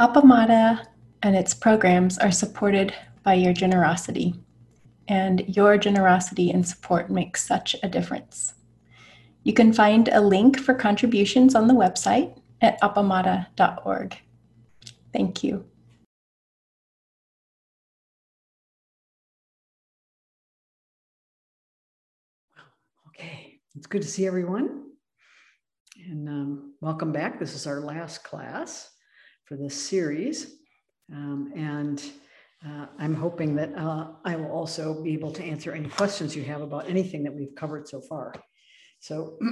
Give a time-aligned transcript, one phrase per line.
[0.00, 0.86] Appamada
[1.22, 4.34] and its programs are supported by your generosity,
[5.08, 8.54] and your generosity and support makes such a difference.
[9.42, 14.16] You can find a link for contributions on the website at appamada.org.
[15.12, 15.66] Thank you.
[23.08, 24.84] Okay, it's good to see everyone.
[26.06, 27.38] And um, welcome back.
[27.38, 28.92] This is our last class
[29.50, 30.54] for this series.
[31.12, 32.00] Um, and
[32.64, 36.44] uh, I'm hoping that uh, I will also be able to answer any questions you
[36.44, 38.32] have about anything that we've covered so far.
[39.00, 39.38] So,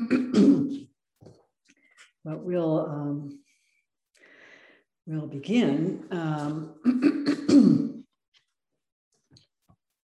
[2.24, 3.40] but we'll um,
[5.04, 6.04] we'll begin.
[6.12, 8.04] Um,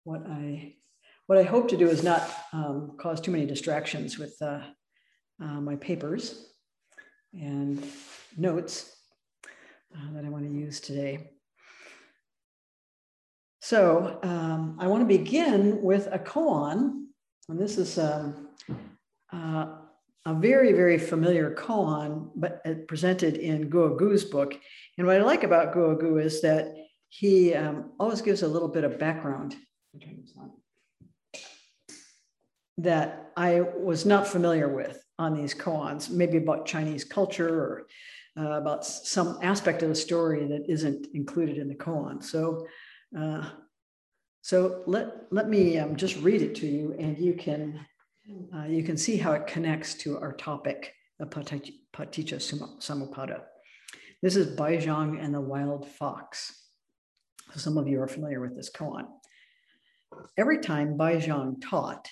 [0.03, 0.75] what I
[1.27, 4.59] what I hope to do is not um, cause too many distractions with uh,
[5.41, 6.49] uh, my papers
[7.33, 7.81] and
[8.37, 8.94] notes
[9.95, 11.31] uh, that I want to use today.
[13.61, 17.07] So um, I want to begin with a koan,
[17.49, 18.49] and this is um,
[19.33, 19.67] uh,
[20.27, 24.59] a very, very familiar koan, but presented in Guogu's book.
[24.99, 26.75] And what I like about Guogu is that
[27.09, 29.57] he um, always gives a little bit of background
[32.79, 37.87] that I was not familiar with on these koans, maybe about Chinese culture or
[38.39, 42.23] uh, about some aspect of the story that isn't included in the koan.
[42.23, 42.67] So,
[43.19, 43.51] uh,
[44.43, 47.81] so let let me um, just read it to you, and you can
[48.55, 53.43] uh, you can see how it connects to our topic of Paticca Samuppada.
[54.23, 56.63] This is Baizhang and the Wild Fox.
[57.53, 59.07] So some of you are familiar with this koan.
[60.37, 62.09] Every time Baizhang taught,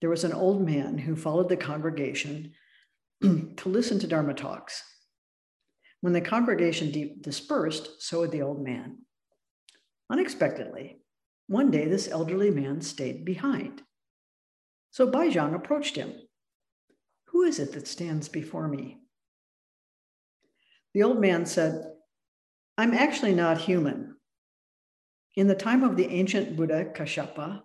[0.00, 2.52] there was an old man who followed the congregation
[3.22, 4.82] to listen to Dharma talks.
[6.00, 8.98] When the congregation dispersed, so would the old man.
[10.10, 10.98] Unexpectedly,
[11.46, 13.82] one day this elderly man stayed behind.
[14.90, 16.14] So Baizhang approached him.
[17.26, 18.98] Who is it that stands before me?
[20.94, 21.84] The old man said,
[22.76, 24.16] I'm actually not human.
[25.36, 27.62] In the time of the ancient Buddha Kashyapa,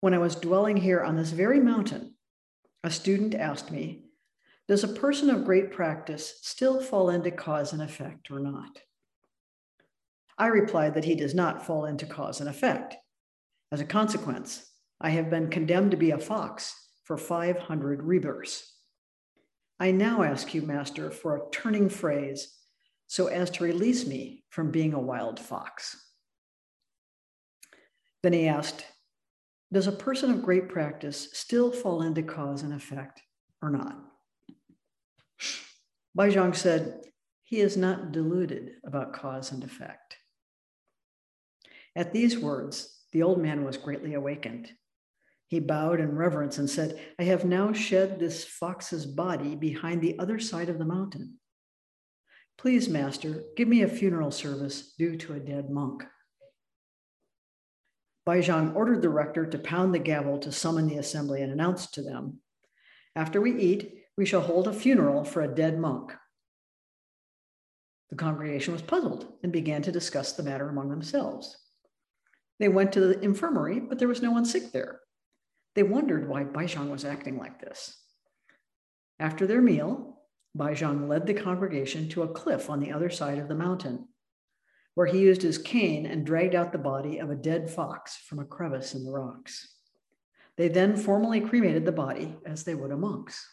[0.00, 2.16] when I was dwelling here on this very mountain,
[2.84, 4.05] a student asked me,
[4.68, 8.80] does a person of great practice still fall into cause and effect or not?
[10.38, 12.96] I replied that he does not fall into cause and effect.
[13.72, 18.74] As a consequence, I have been condemned to be a fox for 500 rebirths.
[19.78, 22.52] I now ask you, Master, for a turning phrase
[23.06, 25.96] so as to release me from being a wild fox.
[28.22, 28.84] Then he asked,
[29.72, 33.22] Does a person of great practice still fall into cause and effect
[33.62, 34.05] or not?
[36.16, 37.00] Baizhang said,
[37.46, 40.16] he is not deluded about cause and effect.
[41.94, 44.70] At these words, the old man was greatly awakened.
[45.46, 50.18] He bowed in reverence and said, I have now shed this fox's body behind the
[50.18, 51.38] other side of the mountain.
[52.58, 56.04] Please, Master, give me a funeral service due to a dead monk.
[58.26, 62.02] Baizhang ordered the rector to pound the gavel to summon the assembly and announced to
[62.02, 62.40] them,
[63.14, 66.12] After we eat, we shall hold a funeral for a dead monk.
[68.10, 71.56] The congregation was puzzled and began to discuss the matter among themselves.
[72.58, 75.00] They went to the infirmary, but there was no one sick there.
[75.74, 77.98] They wondered why Baizhang was acting like this.
[79.18, 80.22] After their meal,
[80.56, 84.08] Baizhang led the congregation to a cliff on the other side of the mountain,
[84.94, 88.38] where he used his cane and dragged out the body of a dead fox from
[88.38, 89.74] a crevice in the rocks.
[90.56, 93.46] They then formally cremated the body as they would a monk's.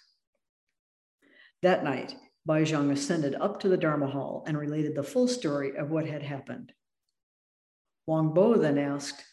[1.63, 2.13] That night,
[2.45, 6.21] Baizhang ascended up to the Dharma hall and related the full story of what had
[6.21, 6.73] happened.
[8.05, 9.23] Huangbo then asked,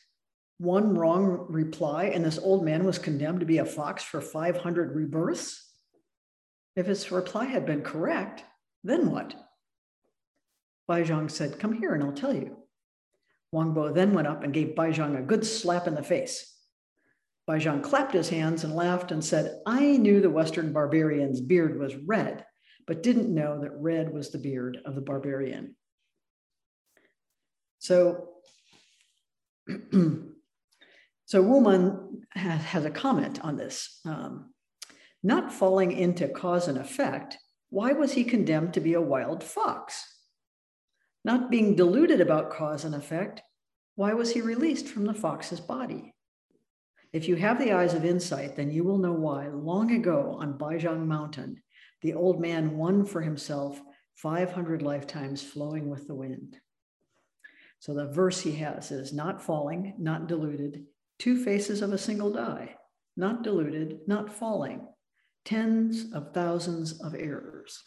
[0.58, 4.94] one wrong reply, and this old man was condemned to be a fox for 500
[4.94, 5.72] rebirths?
[6.76, 8.44] If his reply had been correct,
[8.84, 9.34] then what?
[10.88, 12.58] Baizhang said, Come here and I'll tell you.
[13.52, 16.59] Huangbo then went up and gave Baizhang a good slap in the face.
[17.50, 21.96] Baizhang clapped his hands and laughed and said, I knew the Western barbarian's beard was
[21.96, 22.44] red,
[22.86, 25.74] but didn't know that red was the beard of the barbarian.
[27.80, 28.28] So,
[29.66, 33.98] so Wumen has, has, a comment on this.
[34.04, 34.54] Um,
[35.24, 37.36] not falling into cause and effect,
[37.70, 40.04] why was he condemned to be a wild fox?
[41.24, 43.42] Not being deluded about cause and effect,
[43.96, 46.14] why was he released from the fox's body?
[47.12, 50.58] If you have the eyes of insight, then you will know why long ago on
[50.58, 51.60] Baizhang Mountain,
[52.02, 53.80] the old man won for himself
[54.14, 56.58] 500 lifetimes flowing with the wind.
[57.80, 60.84] So the verse he has is not falling, not diluted,
[61.18, 62.76] two faces of a single die,
[63.16, 64.86] not diluted, not falling,
[65.44, 67.82] tens of thousands of errors.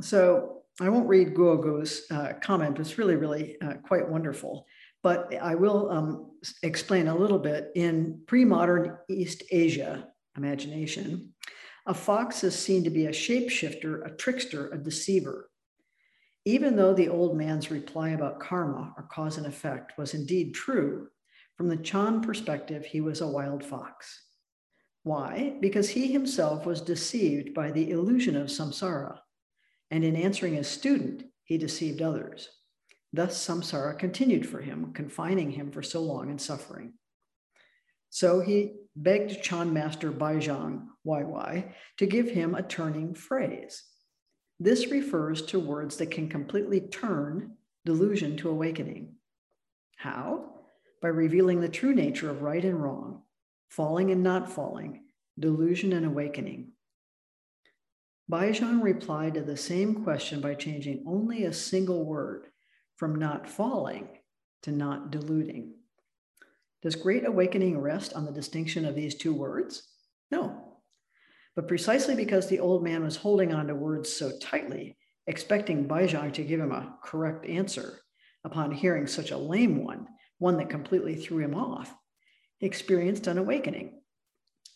[0.00, 2.78] So I won't read Guogu's uh, comment.
[2.80, 4.66] It's really, really uh, quite wonderful.
[5.02, 6.30] But I will um,
[6.62, 7.72] explain a little bit.
[7.74, 11.34] In pre modern East Asia imagination,
[11.86, 15.50] a fox is seen to be a shapeshifter, a trickster, a deceiver.
[16.44, 21.08] Even though the old man's reply about karma or cause and effect was indeed true,
[21.56, 24.24] from the Chan perspective, he was a wild fox.
[25.04, 25.56] Why?
[25.60, 29.18] Because he himself was deceived by the illusion of samsara.
[29.90, 32.48] And in answering his student, he deceived others.
[33.12, 36.94] Thus, samsara continued for him, confining him for so long in suffering.
[38.08, 43.82] So he begged Chan Master Baizhang Huaihai to give him a turning phrase.
[44.60, 49.14] This refers to words that can completely turn delusion to awakening.
[49.96, 50.60] How?
[51.00, 53.22] By revealing the true nature of right and wrong,
[53.68, 55.04] falling and not falling,
[55.38, 56.72] delusion and awakening.
[58.30, 62.51] Baizhang replied to the same question by changing only a single word
[63.02, 64.06] from not falling
[64.62, 65.74] to not deluding.
[66.82, 69.82] Does great awakening rest on the distinction of these two words?
[70.30, 70.78] No.
[71.56, 74.96] But precisely because the old man was holding on to words so tightly,
[75.26, 77.98] expecting Baizhang to give him a correct answer
[78.44, 80.06] upon hearing such a lame one,
[80.38, 81.92] one that completely threw him off,
[82.58, 84.00] he experienced an awakening.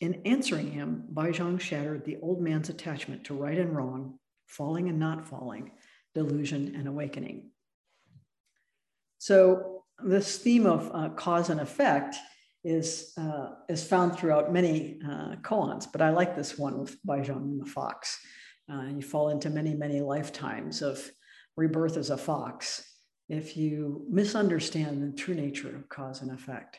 [0.01, 4.19] In answering him, Baizhang shattered the old man's attachment to right and wrong,
[4.49, 5.71] falling and not falling,
[6.13, 7.51] delusion and awakening.
[9.27, 12.15] So this theme of uh, cause and effect
[12.63, 17.61] is, uh, is found throughout many uh, koans, but I like this one with and
[17.61, 18.21] the fox.
[18.73, 21.11] Uh, you fall into many, many lifetimes of
[21.57, 22.89] rebirth as a fox
[23.29, 26.79] if you misunderstand the true nature of cause and effect.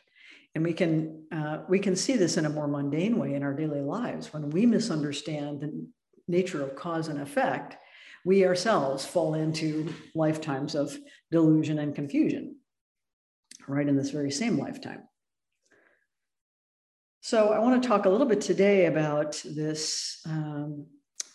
[0.55, 3.53] And we can, uh, we can see this in a more mundane way in our
[3.53, 4.31] daily lives.
[4.31, 5.85] When we misunderstand the
[6.29, 7.75] nature of cause and effect,
[8.27, 10.97] we ourselves fall into lifetimes of
[11.31, 12.57] delusion and confusion,
[13.69, 15.01] right in this very same lifetime.
[17.21, 20.87] So I want to talk a little bit today about this um,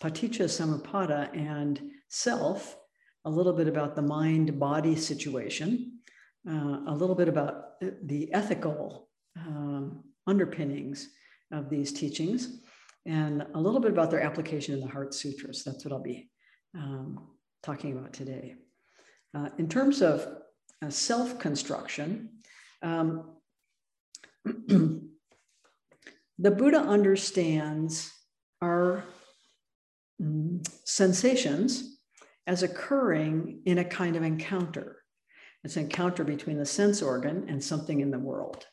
[0.02, 1.80] paticca and
[2.10, 2.76] self,
[3.24, 5.98] a little bit about the mind body situation,
[6.46, 9.08] uh, a little bit about the ethical
[9.38, 11.08] um, underpinnings
[11.52, 12.60] of these teachings,
[13.06, 15.64] and a little bit about their application in the Heart Sutras.
[15.64, 16.28] That's what I'll be
[16.74, 17.20] um,
[17.62, 18.54] talking about today.
[19.34, 20.26] Uh, in terms of
[20.82, 22.30] uh, self construction,
[22.82, 23.36] um,
[24.44, 25.00] the
[26.38, 28.12] Buddha understands
[28.60, 29.04] our
[30.20, 31.98] mm, sensations
[32.46, 34.98] as occurring in a kind of encounter.
[35.64, 38.66] It's an encounter between the sense organ and something in the world.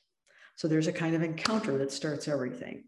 [0.55, 2.85] So there's a kind of encounter that starts everything.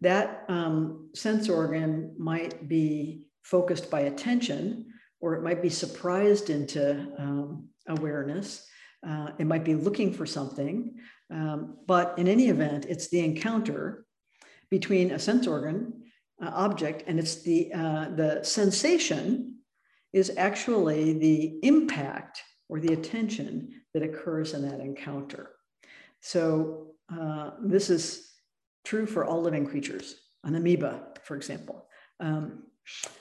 [0.00, 4.86] That um, sense organ might be focused by attention,
[5.20, 8.66] or it might be surprised into um, awareness.
[9.06, 10.94] Uh, it might be looking for something.
[11.30, 14.04] Um, but in any event, it's the encounter
[14.70, 16.02] between a sense organ
[16.42, 19.56] uh, object and it's the, uh, the sensation
[20.12, 25.50] is actually the impact or the attention that occurs in that encounter.
[26.20, 28.30] So uh, this is
[28.84, 31.86] true for all living creatures, an amoeba, for example.
[32.20, 32.64] Um,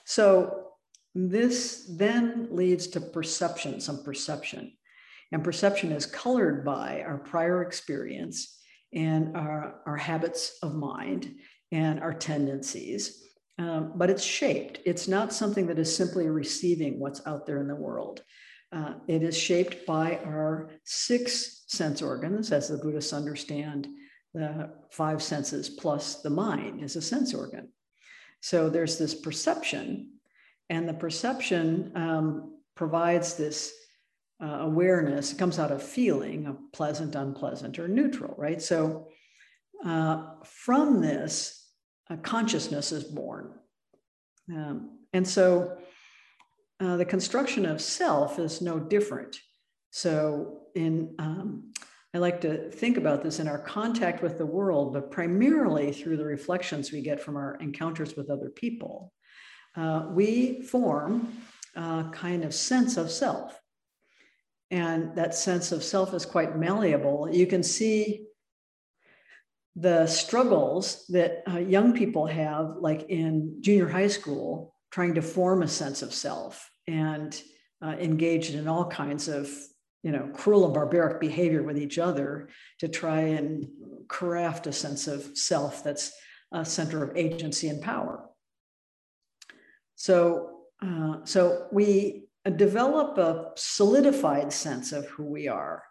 [0.05, 0.67] so
[1.15, 4.73] this then leads to perception, some perception.
[5.31, 8.59] And perception is colored by our prior experience
[8.93, 11.35] and our, our habits of mind
[11.71, 13.23] and our tendencies.
[13.59, 14.79] Um, but it's shaped.
[14.85, 18.21] It's not something that is simply receiving what's out there in the world.
[18.71, 23.87] Uh, it is shaped by our six sense organs, as the Buddhists understand
[24.33, 27.69] the five senses plus the mind is a sense organ.
[28.41, 30.13] So there's this perception,
[30.69, 33.73] and the perception um, provides this
[34.41, 35.31] uh, awareness.
[35.31, 38.61] It comes out of feeling, of pleasant, unpleasant, or neutral, right?
[38.61, 39.07] So
[39.83, 41.65] uh, from this,
[42.09, 43.53] a consciousness is born.
[44.49, 45.77] Um, and so
[46.79, 49.37] uh, the construction of self is no different.
[49.91, 51.73] So in um,
[52.13, 56.17] I like to think about this in our contact with the world, but primarily through
[56.17, 59.11] the reflections we get from our encounters with other people.
[59.75, 61.31] Uh, we form
[61.75, 63.59] a kind of sense of self.
[64.71, 67.29] And that sense of self is quite malleable.
[67.31, 68.25] You can see
[69.75, 75.61] the struggles that uh, young people have, like in junior high school, trying to form
[75.61, 77.39] a sense of self and
[77.83, 79.49] uh, engaged in all kinds of
[80.07, 82.47] you know cruel and barbaric behavior with each other
[82.79, 83.67] to try and
[84.07, 86.13] craft a sense of self that's
[86.53, 88.29] a center of agency and power
[89.95, 92.23] so uh, so we
[92.55, 95.83] develop a solidified sense of who we are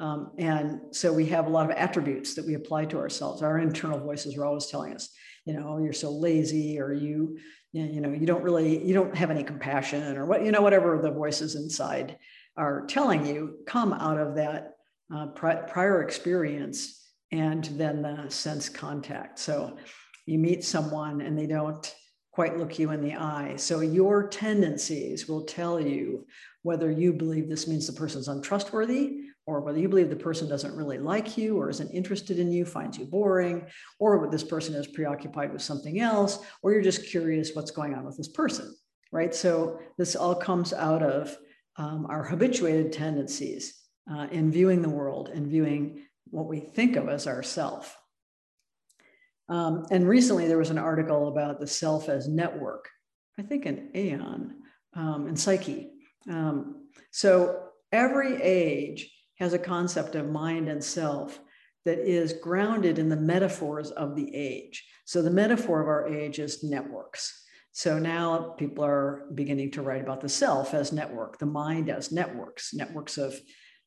[0.00, 3.40] um, and so we have a lot of attributes that we apply to ourselves.
[3.40, 5.08] Our internal voices are always telling us,
[5.44, 7.38] you know, you're so lazy, or you,
[7.72, 11.00] you know, you don't really, you don't have any compassion, or what, you know, whatever
[11.00, 12.18] the voices inside
[12.56, 14.72] are telling you come out of that
[15.14, 19.38] uh, pri- prior experience and then the sense contact.
[19.38, 19.78] So
[20.26, 21.94] you meet someone and they don't
[22.32, 23.56] quite look you in the eye.
[23.56, 26.26] So your tendencies will tell you
[26.62, 30.76] whether you believe this means the person's untrustworthy or whether you believe the person doesn't
[30.76, 33.66] really like you or isn't interested in you, finds you boring,
[33.98, 38.04] or this person is preoccupied with something else, or you're just curious what's going on
[38.04, 38.72] with this person,
[39.10, 39.34] right?
[39.34, 41.36] So this all comes out of
[41.76, 43.74] um, our habituated tendencies
[44.10, 47.96] uh, in viewing the world and viewing what we think of as ourself.
[49.48, 52.88] Um, and recently there was an article about the self as network,
[53.38, 54.54] I think in Aeon,
[54.94, 55.90] um, in Psyche.
[56.30, 61.38] Um, so every age has a concept of mind and self
[61.84, 64.86] that is grounded in the metaphors of the age.
[65.04, 67.41] So the metaphor of our age is networks.
[67.72, 72.12] So now people are beginning to write about the self as network, the mind as
[72.12, 73.34] networks, networks of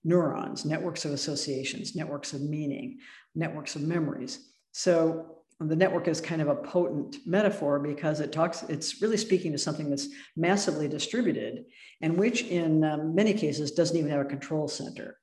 [0.04, 2.98] neurons, networks of associations, networks of meaning,
[3.36, 4.51] networks of memories.
[4.72, 9.54] So the network is kind of a potent metaphor because it talks it's really speaking
[9.54, 11.63] to something that's massively distributed
[12.01, 15.18] and which in um, many cases doesn't even have a control center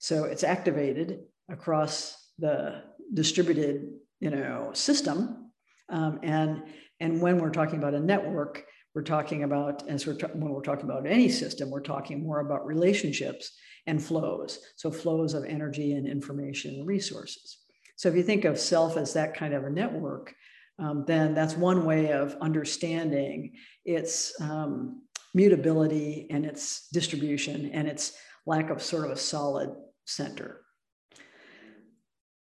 [0.00, 5.52] so it's activated across the distributed, you know, system.
[5.90, 6.62] Um, and,
[7.00, 8.64] and when we're talking about a network,
[8.94, 12.66] we're talking about, as we're when we're talking about any system, we're talking more about
[12.66, 13.52] relationships
[13.86, 14.60] and flows.
[14.76, 17.58] So flows of energy and information and resources.
[17.96, 20.34] So if you think of self as that kind of a network,
[20.78, 23.52] um, then that's one way of understanding
[23.84, 25.02] its um,
[25.34, 28.16] mutability and its distribution and its
[28.46, 29.70] lack of sort of a solid
[30.06, 30.62] center.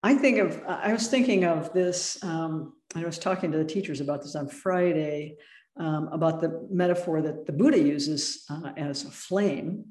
[0.02, 4.02] I think of, I was thinking of this, um, I was talking to the teachers
[4.02, 5.38] about this on Friday,
[5.78, 9.86] um, about the metaphor that the Buddha uses uh, as a flame.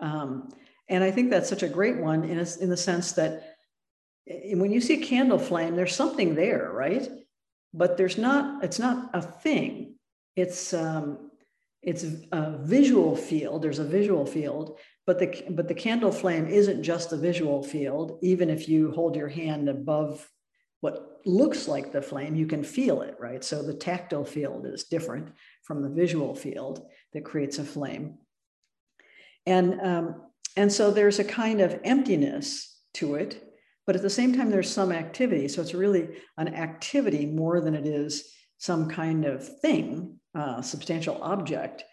[0.00, 0.50] Um,
[0.88, 3.56] and I think that's such a great one in, a, in the sense that
[4.28, 7.08] eh, when you see a candle flame, there's something there, right?
[7.72, 9.94] But there's not, it's not a thing.
[10.36, 11.30] It's, um,
[11.82, 13.62] it's a visual field.
[13.62, 18.18] There's a visual field, but the but the candle flame isn't just a visual field
[18.22, 20.26] even if you hold your hand above
[20.84, 23.42] what looks like the flame you can feel it right?
[23.42, 25.28] So the tactile field is different
[25.62, 28.18] from the visual field that creates a flame.
[29.46, 30.04] And um,
[30.56, 33.42] and so there's a kind of emptiness to it
[33.86, 35.48] but at the same time there's some activity.
[35.48, 41.22] So it's really an activity more than it is some kind of thing uh, substantial
[41.22, 41.84] object.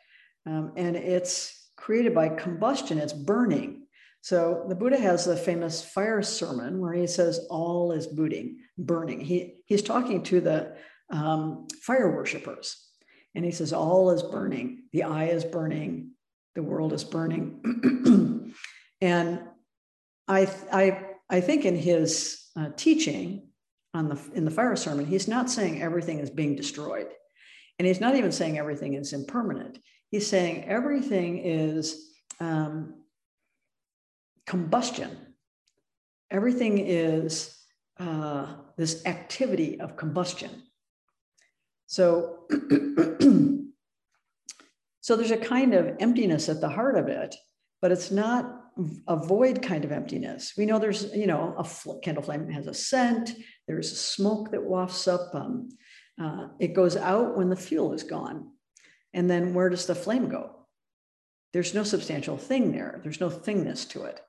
[0.45, 3.80] Um, and it's created by combustion, it's burning.
[4.21, 9.19] So the Buddha has the famous fire sermon where he says, All is booting, burning.
[9.19, 10.77] He, he's talking to the
[11.09, 12.87] um, fire worshippers.
[13.33, 14.83] And he says, All is burning.
[14.93, 16.11] The eye is burning.
[16.53, 18.53] The world is burning.
[19.01, 19.41] and
[20.27, 23.47] I, I, I think in his uh, teaching
[23.93, 27.07] on the, in the fire sermon, he's not saying everything is being destroyed.
[27.79, 29.79] And he's not even saying everything is impermanent.
[30.11, 33.00] He's saying everything is um,
[34.45, 35.17] combustion.
[36.29, 37.57] Everything is
[37.99, 40.63] uh, this activity of combustion.
[41.87, 42.45] So,
[45.01, 47.35] so there's a kind of emptiness at the heart of it,
[47.81, 48.61] but it's not
[49.07, 50.53] a void kind of emptiness.
[50.57, 53.31] We know there's, you know, a candle flame has a scent.
[53.67, 55.33] There's smoke that wafts up.
[55.33, 55.69] Um,
[56.21, 58.51] uh, it goes out when the fuel is gone.
[59.13, 60.55] And then where does the flame go?
[61.53, 64.21] There's no substantial thing there, there's no thingness to it.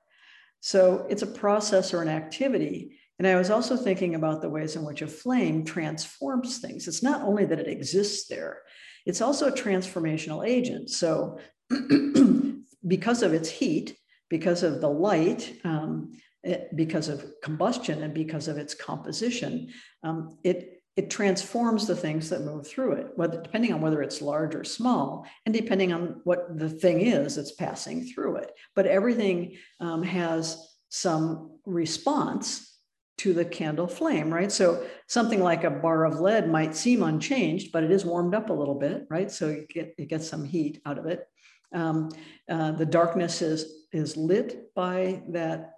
[0.65, 2.97] So it's a process or an activity.
[3.19, 6.87] And I was also thinking about the ways in which a flame transforms things.
[6.87, 8.61] It's not only that it exists there,
[9.05, 10.89] it's also a transformational agent.
[10.89, 11.37] So,
[12.87, 13.97] because of its heat,
[14.29, 20.37] because of the light, um, it, because of combustion, and because of its composition, um,
[20.45, 24.53] it it transforms the things that move through it, whether, depending on whether it's large
[24.53, 28.51] or small, and depending on what the thing is that's passing through it.
[28.75, 32.69] But everything um, has some response
[33.17, 34.51] to the candle flame, right?
[34.51, 38.49] So something like a bar of lead might seem unchanged, but it is warmed up
[38.49, 39.31] a little bit, right?
[39.31, 41.27] So you get, it gets some heat out of it.
[41.73, 42.09] Um,
[42.49, 45.73] uh, the darkness is, is lit by that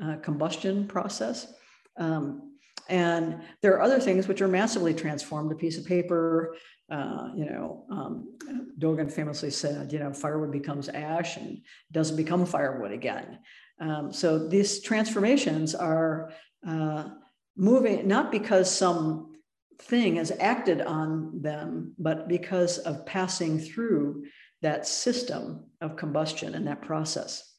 [0.00, 1.52] uh, combustion process.
[1.96, 2.53] Um,
[2.88, 5.50] and there are other things which are massively transformed.
[5.52, 6.56] A piece of paper,
[6.90, 8.36] uh, you know, um,
[8.78, 11.62] Dogen famously said, you know, firewood becomes ash and
[11.92, 13.38] doesn't become firewood again.
[13.80, 16.32] Um, so these transformations are
[16.66, 17.08] uh,
[17.56, 19.32] moving not because some
[19.80, 24.24] thing has acted on them, but because of passing through
[24.62, 27.53] that system of combustion and that process.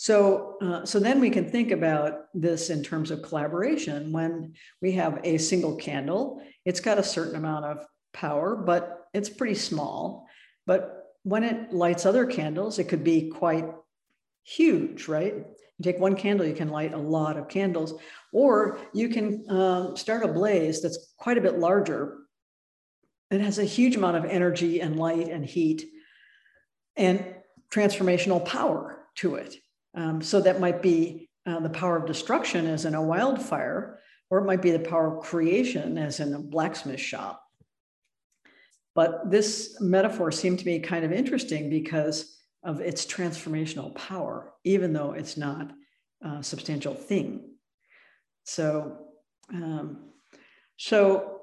[0.00, 4.12] So, uh, so then we can think about this in terms of collaboration.
[4.12, 9.28] When we have a single candle, it's got a certain amount of power, but it's
[9.28, 10.26] pretty small.
[10.66, 13.66] But when it lights other candles, it could be quite
[14.42, 15.34] huge, right?
[15.34, 17.92] You take one candle, you can light a lot of candles,
[18.32, 22.20] or you can um, start a blaze that's quite a bit larger.
[23.30, 25.84] It has a huge amount of energy and light and heat
[26.96, 27.22] and
[27.70, 29.56] transformational power to it.
[29.94, 33.98] Um, so that might be uh, the power of destruction, as in a wildfire,
[34.30, 37.42] or it might be the power of creation, as in a blacksmith shop.
[38.94, 44.92] But this metaphor seemed to me kind of interesting because of its transformational power, even
[44.92, 45.72] though it's not
[46.22, 47.54] a substantial thing.
[48.44, 48.98] So,
[49.52, 50.10] um,
[50.76, 51.40] so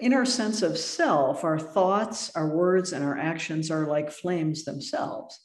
[0.00, 4.64] in our sense of self, our thoughts, our words, and our actions are like flames
[4.64, 5.38] themselves.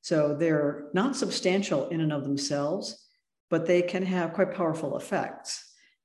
[0.00, 3.06] So they're not substantial in and of themselves,
[3.50, 5.64] but they can have quite powerful effects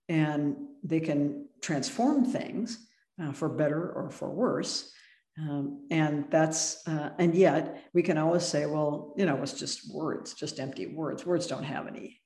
[0.10, 2.86] and they can transform things
[3.22, 4.92] uh, for better or for worse.
[5.40, 9.94] Um, and that's, uh, and yet we can always say, well, you know, it's just
[9.94, 11.26] words, just empty words.
[11.26, 12.20] Words don't have any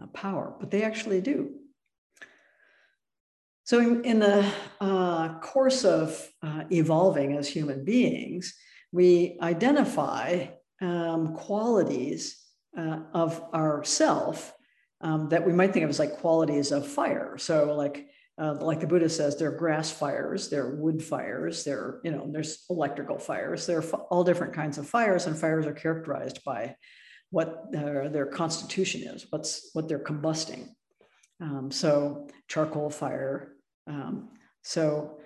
[0.00, 1.50] uh, power, but they actually do.
[3.64, 8.54] So, in, in the uh, course of uh, evolving as human beings,
[8.90, 10.46] we identify
[10.82, 12.44] um, qualities
[12.76, 14.54] uh, of ourself
[15.00, 17.38] um, that we might think of as like qualities of fire.
[17.38, 21.64] So, like uh, like the Buddha says, there are grass fires, there are wood fires,
[21.64, 23.66] there you know there's electrical fires.
[23.66, 26.76] There are all different kinds of fires, and fires are characterized by
[27.30, 30.68] what their, their constitution is, what's what they're combusting.
[31.40, 33.54] Um, so charcoal fire.
[33.86, 34.30] Um,
[34.62, 35.18] so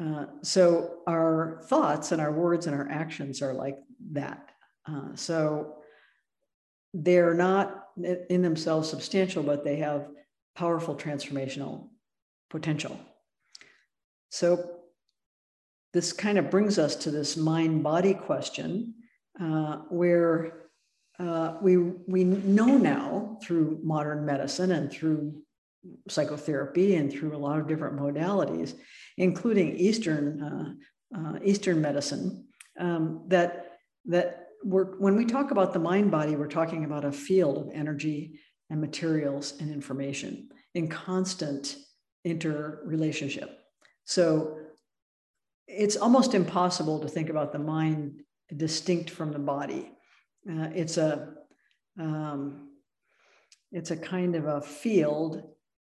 [0.00, 3.78] uh, so our thoughts and our words and our actions are like
[4.12, 4.51] that.
[4.88, 5.76] Uh, so
[6.94, 10.08] they're not in themselves substantial, but they have
[10.54, 11.88] powerful transformational
[12.50, 12.98] potential.
[14.30, 14.78] So
[15.92, 18.94] this kind of brings us to this mind body question
[19.40, 20.68] uh, where
[21.18, 25.42] uh, we, we know now through modern medicine and through
[26.08, 28.74] psychotherapy and through a lot of different modalities,
[29.18, 32.46] including Eastern, uh, uh Eastern medicine,
[32.78, 37.12] um, that, that we're, when we talk about the mind body, we're talking about a
[37.12, 41.76] field of energy and materials and information in constant
[42.24, 43.58] interrelationship.
[44.04, 44.58] So
[45.66, 48.22] it's almost impossible to think about the mind
[48.56, 49.90] distinct from the body.
[50.48, 51.34] Uh, it's a
[51.98, 52.68] um,
[53.70, 55.42] it's a kind of a field,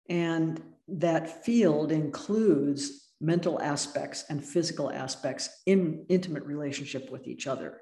[0.09, 7.82] and that field includes mental aspects and physical aspects in intimate relationship with each other.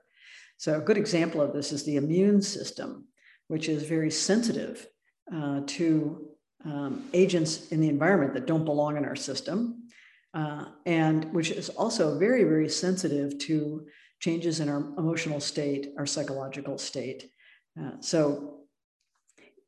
[0.60, 3.06] So, a good example of this is the immune system,
[3.48, 4.86] which is very sensitive
[5.34, 6.28] uh, to
[6.66, 9.88] um, agents in the environment that don't belong in our system,
[10.34, 13.86] uh, and which is also very, very sensitive to
[14.20, 17.30] changes in our emotional state, our psychological state.
[17.80, 18.58] Uh, so,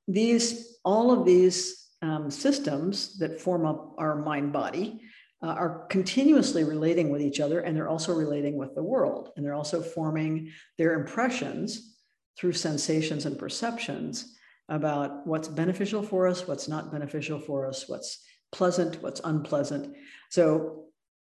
[0.06, 5.00] these all of these um, systems that form up our mind body
[5.42, 9.44] uh, are continuously relating with each other and they're also relating with the world and
[9.44, 11.96] they're also forming their impressions
[12.38, 14.36] through sensations and perceptions
[14.68, 19.96] about what's beneficial for us what's not beneficial for us what's pleasant what's unpleasant.
[20.30, 20.84] So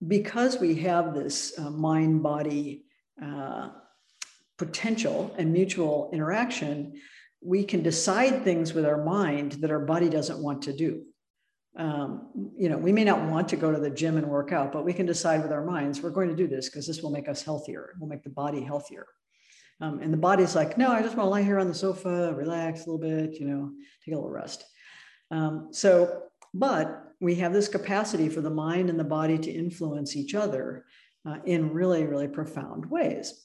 [0.06, 2.84] because we have this uh, mind body
[3.22, 3.70] uh,
[4.56, 7.00] potential and mutual interaction
[7.40, 11.02] we can decide things with our mind that our body doesn't want to do
[11.78, 14.72] um, you know, we may not want to go to the gym and work out,
[14.72, 17.12] but we can decide with our minds, we're going to do this because this will
[17.12, 17.92] make us healthier.
[17.94, 19.06] It will make the body healthier.
[19.80, 22.34] Um, and the body's like, no, I just want to lie here on the sofa,
[22.34, 23.70] relax a little bit, you know,
[24.04, 24.64] take a little rest.
[25.30, 30.16] Um, so, but we have this capacity for the mind and the body to influence
[30.16, 30.84] each other
[31.24, 33.44] uh, in really, really profound ways.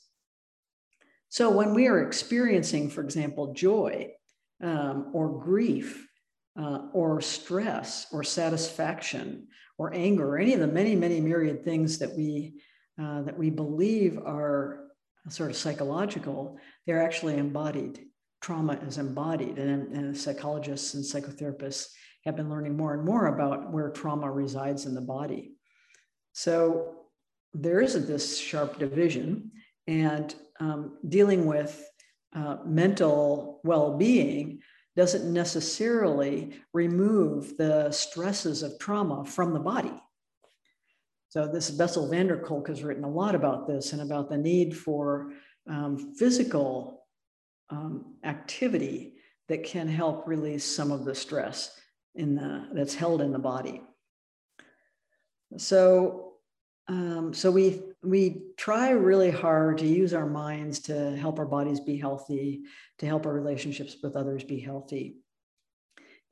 [1.29, 4.13] So when we are experiencing, for example, joy
[4.61, 6.07] um, or grief,
[6.59, 11.97] uh, or stress or satisfaction or anger or any of the many, many myriad things
[11.99, 12.61] that we
[13.01, 14.83] uh, that we believe are
[15.29, 18.05] sort of psychological, they're actually embodied.
[18.41, 21.87] Trauma is embodied, and, and psychologists and psychotherapists
[22.25, 25.53] have been learning more and more about where trauma resides in the body.
[26.33, 26.95] So
[27.53, 29.51] there isn't this sharp division,
[29.87, 31.83] and um, dealing with
[32.35, 34.61] uh, mental well-being
[34.95, 39.93] doesn't necessarily remove the stresses of trauma from the body.
[41.29, 44.37] So this Bessel van der Kolk has written a lot about this and about the
[44.37, 45.31] need for
[45.67, 47.05] um, physical
[47.71, 49.15] um, activity
[49.49, 51.75] that can help release some of the stress
[52.15, 53.81] in the, that's held in the body.
[55.57, 56.32] So,
[56.87, 61.79] um, so we we try really hard to use our minds to help our bodies
[61.79, 62.63] be healthy,
[62.99, 65.17] to help our relationships with others be healthy,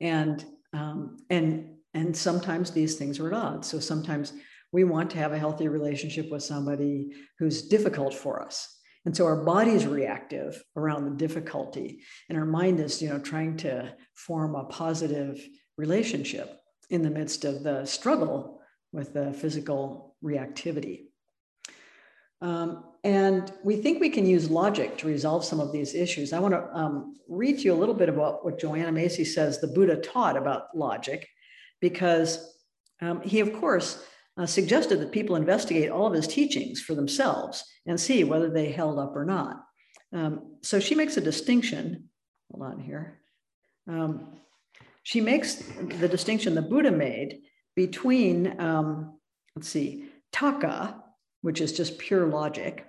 [0.00, 3.68] and um, and and sometimes these things are at odds.
[3.68, 4.34] So sometimes
[4.72, 8.78] we want to have a healthy relationship with somebody who's difficult for us.
[9.04, 13.18] And so our body is reactive around the difficulty, and our mind is, you know,
[13.18, 15.42] trying to form a positive
[15.78, 16.60] relationship
[16.90, 18.61] in the midst of the struggle
[18.92, 21.06] with the physical reactivity.
[22.40, 26.32] Um, and we think we can use logic to resolve some of these issues.
[26.32, 29.60] I want to um, read to you a little bit about what Joanna Macy says
[29.60, 31.28] the Buddha taught about logic,
[31.80, 32.56] because
[33.00, 34.04] um, he, of course,
[34.36, 38.72] uh, suggested that people investigate all of his teachings for themselves and see whether they
[38.72, 39.64] held up or not.
[40.12, 42.08] Um, so she makes a distinction.
[42.50, 43.20] Hold on here.
[43.88, 44.38] Um,
[45.02, 45.56] she makes
[46.00, 47.40] the distinction the Buddha made
[47.74, 49.18] between, um,
[49.56, 51.02] let's see, taka,
[51.40, 52.86] which is just pure logic,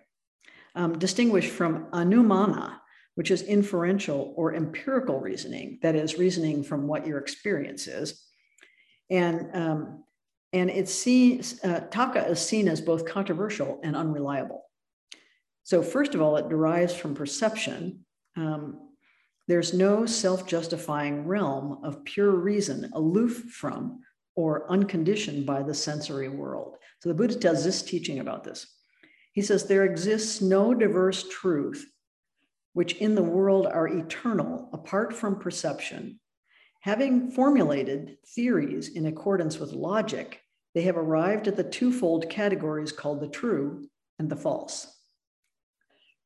[0.76, 2.78] um, distinguished from anumana,
[3.16, 8.26] which is inferential or empirical reasoning, that is, reasoning from what your experience is.
[9.10, 10.04] And um,
[10.54, 14.64] and it's seen, uh, taka is seen as both controversial and unreliable.
[15.64, 18.06] So, first of all, it derives from perception.
[18.38, 18.92] Um,
[19.48, 24.02] there's no self justifying realm of pure reason aloof from
[24.36, 26.78] or unconditioned by the sensory world.
[27.00, 28.68] So, the Buddha tells this teaching about this.
[29.34, 31.86] He says, There exists no diverse truth
[32.74, 36.20] which in the world are eternal apart from perception.
[36.82, 40.42] Having formulated theories in accordance with logic,
[40.74, 43.88] they have arrived at the twofold categories called the true
[44.20, 44.88] and the false.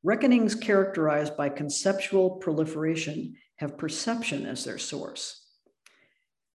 [0.03, 5.45] Reckonings characterized by conceptual proliferation have perception as their source.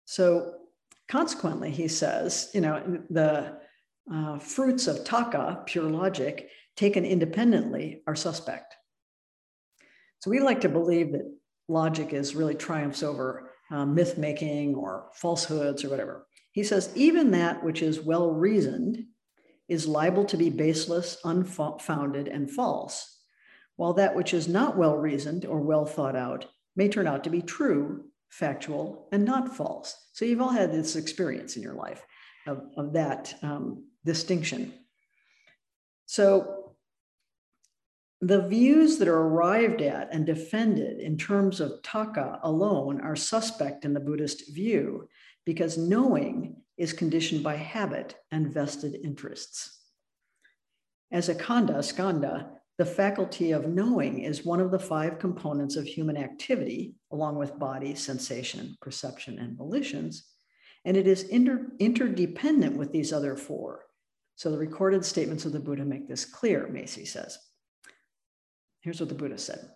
[0.04, 0.54] So,
[1.12, 3.58] consequently, he says, you know, the
[4.10, 8.74] uh, fruits of taka, pure logic, taken independently, are suspect.
[10.20, 11.30] So, we like to believe that
[11.68, 16.26] logic is really triumphs over uh, myth making or falsehoods or whatever.
[16.52, 19.04] He says, even that which is well reasoned
[19.68, 23.18] is liable to be baseless, unfounded, and false,
[23.76, 27.30] while that which is not well reasoned or well thought out may turn out to
[27.30, 30.08] be true, factual, and not false.
[30.14, 32.02] So you've all had this experience in your life
[32.46, 34.72] of, of that um, distinction.
[36.06, 36.74] So
[38.22, 43.84] the views that are arrived at and defended in terms of taka alone are suspect
[43.84, 45.08] in the Buddhist view
[45.44, 49.78] because knowing is conditioned by habit and vested interests.
[51.10, 55.86] As a khandha, skandha, the faculty of knowing is one of the five components of
[55.86, 60.24] human activity, along with body, sensation, perception, and volitions.
[60.84, 63.84] And it is inter- interdependent with these other four.
[64.36, 67.38] So the recorded statements of the Buddha make this clear, Macy says.
[68.80, 69.70] Here's what the Buddha said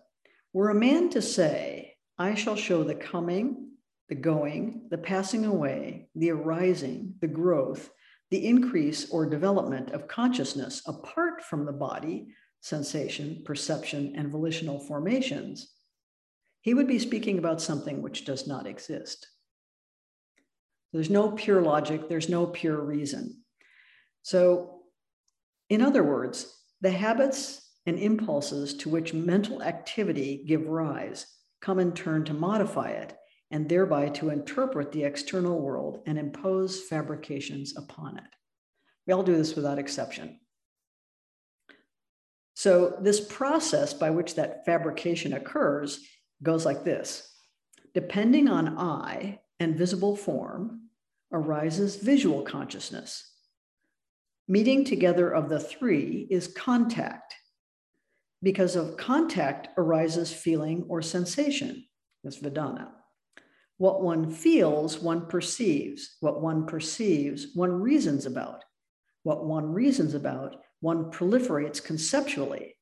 [0.53, 3.69] Were a man to say, I shall show the coming,
[4.09, 7.89] the going, the passing away, the arising, the growth,
[8.31, 12.27] the increase or development of consciousness apart from the body,
[12.61, 15.73] sensation, perception, and volitional formations,
[16.61, 19.27] he would be speaking about something which does not exist.
[20.93, 23.43] There's no pure logic, there's no pure reason.
[24.23, 24.81] So,
[25.69, 31.25] in other words, the habits and impulses to which mental activity give rise
[31.61, 33.15] come in turn to modify it
[33.51, 38.35] and thereby to interpret the external world and impose fabrications upon it.
[39.05, 40.39] We all do this without exception.
[42.57, 46.03] So, this process by which that fabrication occurs
[46.41, 47.31] goes like this
[47.93, 50.89] Depending on eye and visible form,
[51.31, 53.31] arises visual consciousness.
[54.47, 57.35] Meeting together of the three is contact.
[58.41, 61.85] Because of contact arises feeling or sensation,
[62.23, 62.87] this Vedana.
[63.77, 66.17] What one feels, one perceives.
[66.21, 68.63] What one perceives, one reasons about.
[69.21, 72.75] What one reasons about, one proliferates conceptually.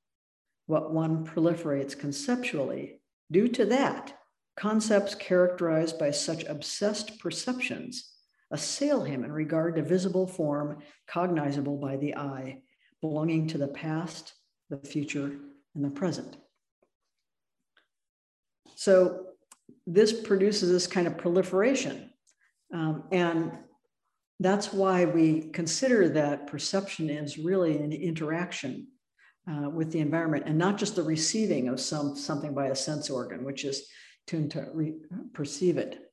[0.67, 3.01] What one proliferates conceptually.
[3.31, 4.17] Due to that,
[4.58, 8.12] concepts characterized by such obsessed perceptions
[8.51, 12.62] assail him in regard to visible form cognizable by the eye,
[13.01, 14.34] belonging to the past,
[14.69, 15.38] the future,
[15.75, 16.38] and the present.
[18.75, 19.27] So
[19.88, 22.12] this produces this kind of proliferation.
[22.73, 23.51] Um, and
[24.39, 28.87] that's why we consider that perception is really an interaction
[29.49, 33.09] uh, with the environment and not just the receiving of some, something by a sense
[33.09, 33.87] organ, which is
[34.27, 34.95] tuned to re-
[35.33, 36.11] perceive it.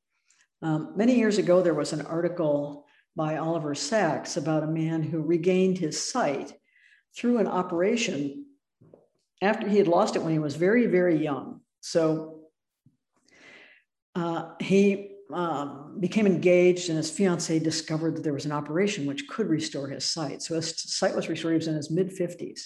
[0.61, 5.23] Um, many years ago, there was an article by Oliver Sacks about a man who
[5.23, 6.53] regained his sight
[7.17, 8.47] through an operation
[9.43, 11.61] after he had lost it when he was very, very young.
[11.81, 12.43] So
[14.15, 19.29] uh, he um, became engaged, and his fiancee discovered that there was an operation which
[19.29, 20.43] could restore his sight.
[20.43, 21.53] So his sight was restored.
[21.53, 22.61] He was in his mid 50s.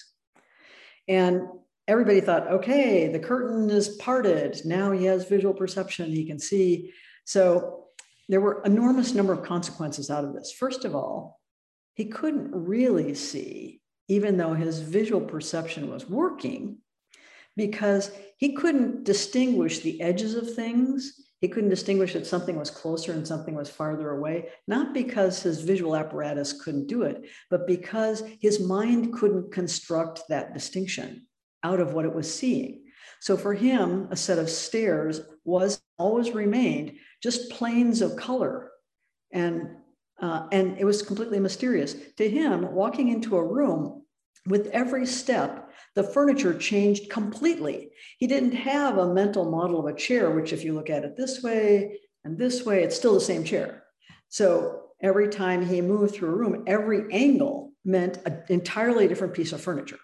[1.07, 1.41] And
[1.87, 4.61] everybody thought, okay, the curtain is parted.
[4.65, 6.11] Now he has visual perception.
[6.11, 6.91] He can see.
[7.25, 7.85] So
[8.29, 10.51] there were enormous number of consequences out of this.
[10.51, 11.39] First of all,
[11.93, 16.79] he couldn't really see, even though his visual perception was working,
[17.55, 21.26] because he couldn't distinguish the edges of things.
[21.39, 25.61] He couldn't distinguish that something was closer and something was farther away, not because his
[25.61, 31.27] visual apparatus couldn't do it, but because his mind couldn't construct that distinction
[31.63, 32.83] out of what it was seeing.
[33.19, 38.71] So for him, a set of stairs was always remained just planes of color.
[39.31, 39.77] And,
[40.21, 41.95] uh, and it was completely mysterious.
[42.17, 44.03] To him, walking into a room
[44.47, 47.89] with every step, the furniture changed completely.
[48.17, 51.17] He didn't have a mental model of a chair, which, if you look at it
[51.17, 53.83] this way and this way, it's still the same chair.
[54.29, 59.53] So every time he moved through a room, every angle meant an entirely different piece
[59.53, 59.99] of furniture.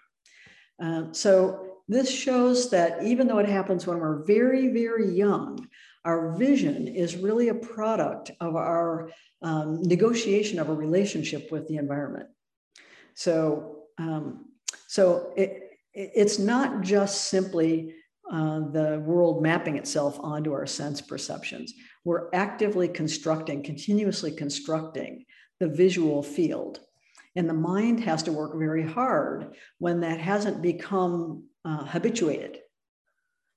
[0.82, 5.68] Uh, so this shows that even though it happens when we're very, very young,
[6.04, 9.10] our vision is really a product of our
[9.42, 12.28] um, negotiation of a relationship with the environment.
[13.14, 14.46] So, um,
[14.88, 17.94] so it, it's not just simply
[18.30, 21.74] uh, the world mapping itself onto our sense perceptions.
[22.04, 25.24] We're actively constructing, continuously constructing
[25.60, 26.80] the visual field.
[27.36, 32.58] And the mind has to work very hard when that hasn't become uh, habituated.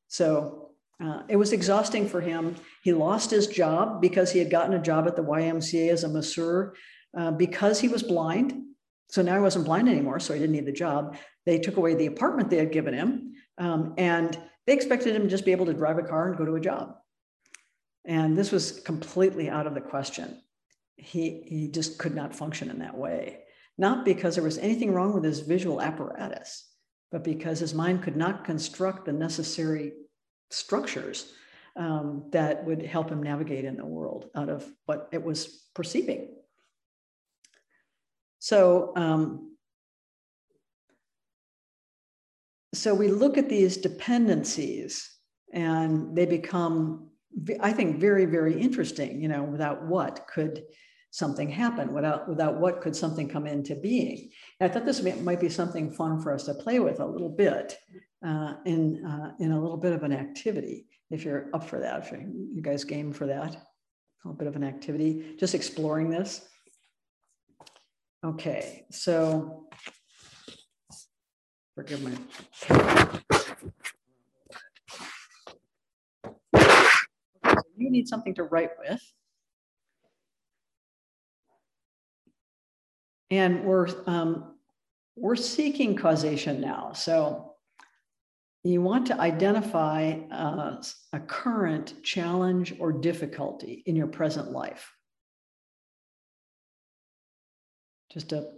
[0.08, 0.72] So
[1.04, 2.56] uh, it was exhausting for him.
[2.84, 6.10] He lost his job because he had gotten a job at the YMCA as a
[6.10, 6.74] masseur
[7.18, 8.54] uh, because he was blind.
[9.10, 11.18] So now he wasn't blind anymore, so he didn't need the job.
[11.46, 15.30] They took away the apartment they had given him, um, and they expected him to
[15.30, 16.96] just be able to drive a car and go to a job.
[18.06, 20.42] And this was completely out of the question.
[20.98, 23.40] He, he just could not function in that way,
[23.78, 26.68] not because there was anything wrong with his visual apparatus,
[27.12, 29.94] but because his mind could not construct the necessary
[30.50, 31.32] structures
[31.76, 36.37] um, that would help him navigate in the world out of what it was perceiving.
[38.48, 39.58] So, um,
[42.74, 45.18] so we look at these dependencies
[45.54, 47.10] and they become,
[47.60, 49.22] I think, very, very interesting.
[49.22, 50.64] You know, without what could
[51.12, 51.94] something happen?
[51.94, 54.30] Without, without what could something come into being?
[54.62, 57.36] And I thought this might be something fun for us to play with a little
[57.36, 57.78] bit
[58.26, 62.06] uh, in, uh, in a little bit of an activity, if you're up for that,
[62.06, 66.48] if you guys game for that, a little bit of an activity, just exploring this.
[68.26, 69.68] Okay, so
[71.76, 72.18] forgive me.
[77.78, 79.02] you need something to write with.
[83.30, 84.56] And we're, um,
[85.16, 86.94] we're seeking causation now.
[86.94, 87.54] So
[88.64, 90.82] you want to identify uh,
[91.14, 94.92] a current challenge or difficulty in your present life.
[98.18, 98.50] Just a,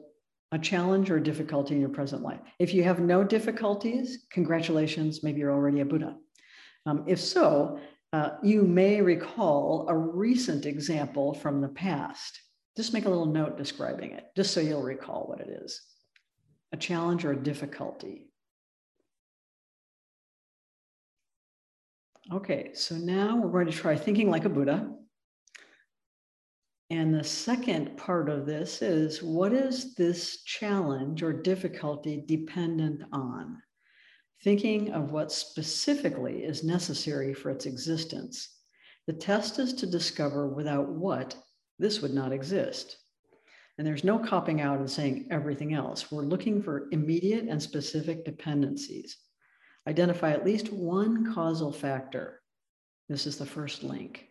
[0.54, 2.40] a challenge or a difficulty in your present life.
[2.60, 6.16] If you have no difficulties, congratulations, maybe you're already a Buddha.
[6.86, 7.78] Um, if so,
[8.14, 12.40] uh, you may recall a recent example from the past.
[12.78, 15.82] Just make a little note describing it, just so you'll recall what it is
[16.72, 18.30] a challenge or a difficulty.
[22.32, 24.90] Okay, so now we're going to try thinking like a Buddha.
[26.92, 33.62] And the second part of this is what is this challenge or difficulty dependent on?
[34.44, 38.58] Thinking of what specifically is necessary for its existence.
[39.06, 41.36] The test is to discover without what
[41.78, 42.98] this would not exist.
[43.78, 46.12] And there's no copping out and saying everything else.
[46.12, 49.18] We're looking for immediate and specific dependencies.
[49.88, 52.42] Identify at least one causal factor.
[53.08, 54.29] This is the first link.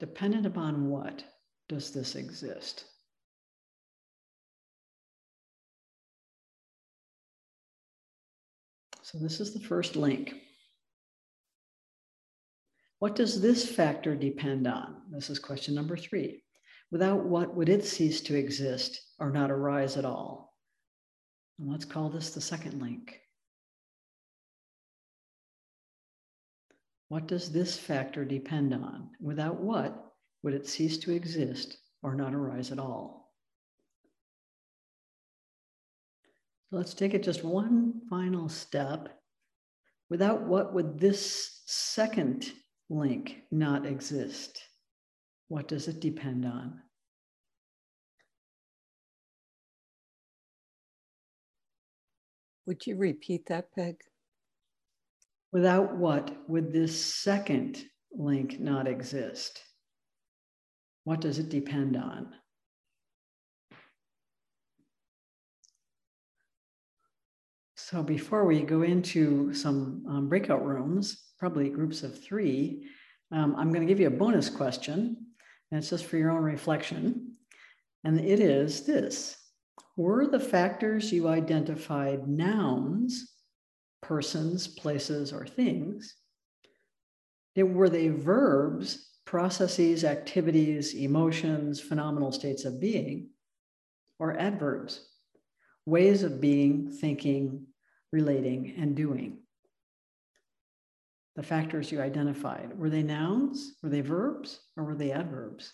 [0.00, 1.24] Dependent upon what
[1.68, 2.84] does this exist?
[9.02, 10.34] So this is the first link.
[12.98, 15.02] What does this factor depend on?
[15.10, 16.42] This is question number three.
[16.90, 20.54] Without what would it cease to exist or not arise at all?
[21.58, 23.20] And let's call this the second link.
[27.08, 29.10] What does this factor depend on?
[29.20, 30.12] Without what
[30.42, 33.32] would it cease to exist or not arise at all?
[36.70, 39.08] Let's take it just one final step.
[40.10, 42.50] Without what would this second
[42.90, 44.60] link not exist?
[45.48, 46.80] What does it depend on?
[52.66, 53.96] Would you repeat that, Peg?
[55.54, 59.62] Without what would this second link not exist?
[61.04, 62.34] What does it depend on?
[67.76, 72.88] So before we go into some um, breakout rooms, probably groups of three,
[73.30, 75.16] um, I'm going to give you a bonus question,
[75.70, 77.36] and it's just for your own reflection.
[78.02, 79.36] And it is this
[79.96, 83.33] Were the factors you identified nouns,
[84.04, 86.14] persons, places, or things?
[87.56, 93.30] Were they verbs, processes, activities, emotions, phenomenal states of being,
[94.18, 95.08] or adverbs?
[95.86, 97.66] Ways of being, thinking,
[98.12, 99.38] relating, and doing.
[101.36, 105.72] The factors you identified were they nouns, were they verbs, or were they adverbs?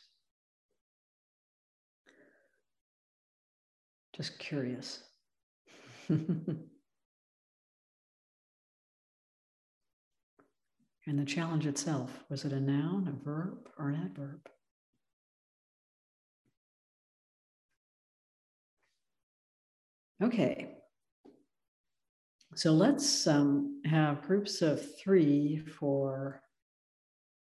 [4.14, 5.02] Just curious.
[11.10, 14.48] and the challenge itself was it a noun, a verb, or an adverb?
[20.22, 20.76] Okay,
[22.54, 26.40] so let's um, have groups of three for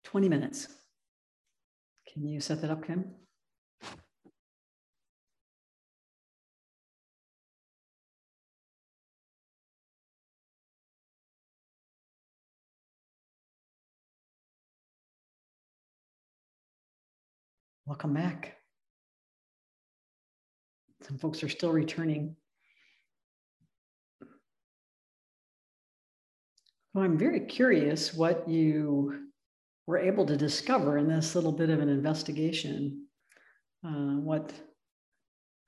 [0.04, 0.68] 20 minutes.
[2.12, 3.06] Can you set that up, Kim?
[17.86, 18.56] Welcome back.
[21.02, 22.38] Some folks are still returning.
[26.94, 29.28] Well, I'm very curious what you
[29.86, 33.06] were able to discover in this little bit of an investigation.
[33.86, 34.54] Uh, what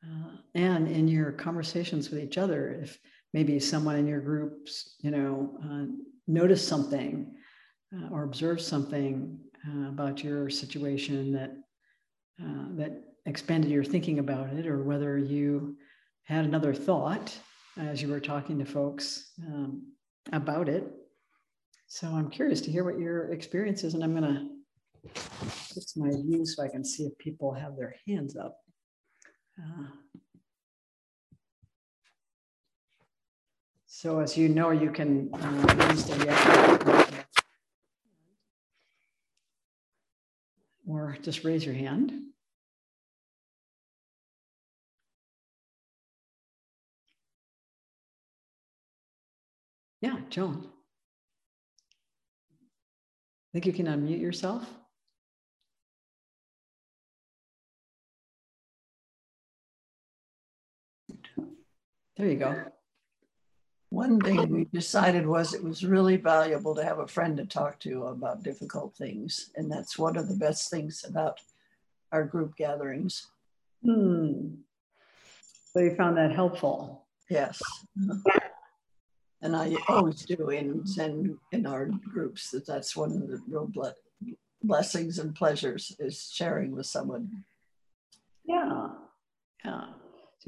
[0.05, 2.97] uh, and in your conversations with each other, if
[3.33, 5.91] maybe someone in your groups, you know, uh,
[6.27, 7.35] noticed something
[7.93, 11.51] uh, or observed something uh, about your situation that
[12.41, 15.77] uh, that expanded your thinking about it, or whether you
[16.23, 17.37] had another thought
[17.77, 19.83] as you were talking to folks um,
[20.31, 20.91] about it
[21.87, 26.09] so I'm curious to hear what your experience is, and I'm going to fix my
[26.09, 28.57] view so I can see if people have their hands up.
[29.57, 29.87] Uh,
[33.85, 37.04] so as you know, you can uh, use the
[40.87, 42.11] or just raise your hand.
[50.01, 50.69] Yeah, Joan
[53.55, 54.67] I think you can unmute yourself.
[62.17, 62.65] There you go.
[63.95, 67.79] One thing we decided was it was really valuable to have a friend to talk
[67.81, 69.51] to about difficult things.
[69.55, 71.39] And that's one of the best things about
[72.11, 73.27] our group gatherings.
[73.83, 74.55] Hmm.
[75.71, 77.05] So you found that helpful?
[77.29, 77.61] Yes
[79.45, 83.67] and I always do in in in our groups that that's one of the real
[83.67, 83.93] ble-
[84.63, 87.43] blessings and pleasures is sharing with someone.
[88.43, 88.89] Yeah,
[89.63, 89.85] yeah.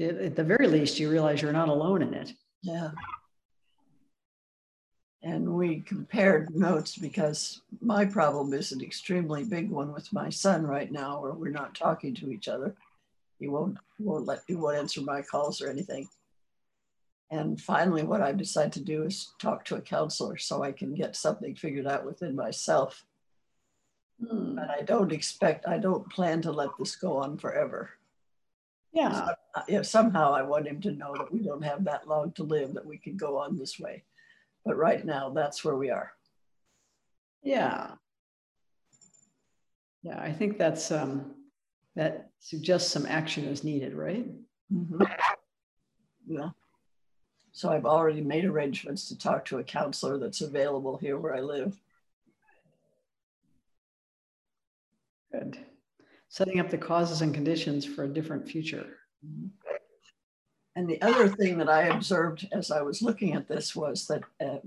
[0.00, 2.32] At the very least, you realize you're not alone in it.
[2.62, 2.90] Yeah.
[5.22, 10.66] And we compared notes because my problem is an extremely big one with my son
[10.66, 12.74] right now, where we're not talking to each other.
[13.40, 16.08] He won't won't let he won't answer my calls or anything
[17.30, 20.94] And finally, what i've decided to do is talk to a counselor so I can
[20.94, 23.04] get something figured out within myself.
[24.20, 24.56] Hmm.
[24.56, 27.90] But I don't expect, I don't plan to let this go on forever.
[28.92, 29.12] Yeah.
[29.12, 32.32] So, uh, yeah, somehow I want him to know that we don't have that long
[32.32, 34.04] to live, that we can go on this way.
[34.68, 36.12] But right now, that's where we are.
[37.42, 37.92] Yeah.
[40.02, 41.34] Yeah, I think that's um,
[41.96, 44.26] that suggests some action is needed, right?
[44.70, 45.02] Mm-hmm.
[46.26, 46.50] Yeah.
[47.52, 51.40] So I've already made arrangements to talk to a counselor that's available here where I
[51.40, 51.74] live.
[55.32, 55.58] Good.
[56.28, 58.98] Setting up the causes and conditions for a different future.
[59.26, 59.46] Mm-hmm.
[60.78, 64.22] And the other thing that I observed as I was looking at this was that,
[64.40, 64.60] uh,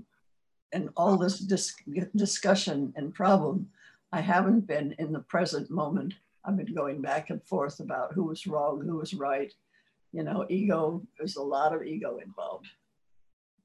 [0.72, 1.74] in all this dis-
[2.14, 3.70] discussion and problem,
[4.12, 6.12] I haven't been in the present moment.
[6.44, 9.50] I've been going back and forth about who was wrong, who was right.
[10.12, 12.66] You know, ego, there's a lot of ego involved.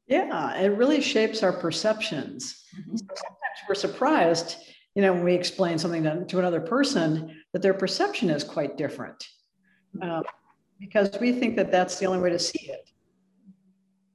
[0.08, 2.64] Yeah, it really shapes our perceptions.
[2.80, 2.96] Mm-hmm.
[2.96, 4.56] sometimes we're surprised,
[4.96, 8.78] you know, when we explain something to, to another person, that their perception is quite
[8.78, 9.28] different
[10.02, 10.24] um,
[10.80, 12.90] because we think that that's the only way to see it.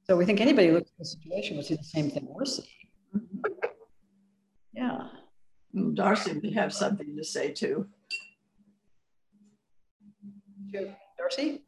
[0.07, 2.45] So we think anybody who looks at the situation will see the same thing we're
[2.45, 2.67] seeing.
[4.73, 5.09] Yeah.
[5.95, 7.87] Darcy may have something to say too.
[11.19, 11.63] Darcy?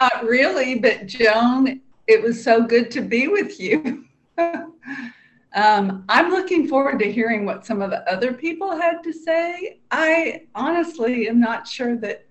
[0.00, 4.04] Not really, but Joan, it was so good to be with you.
[5.56, 9.80] um, I'm looking forward to hearing what some of the other people had to say.
[9.90, 12.26] I honestly am not sure that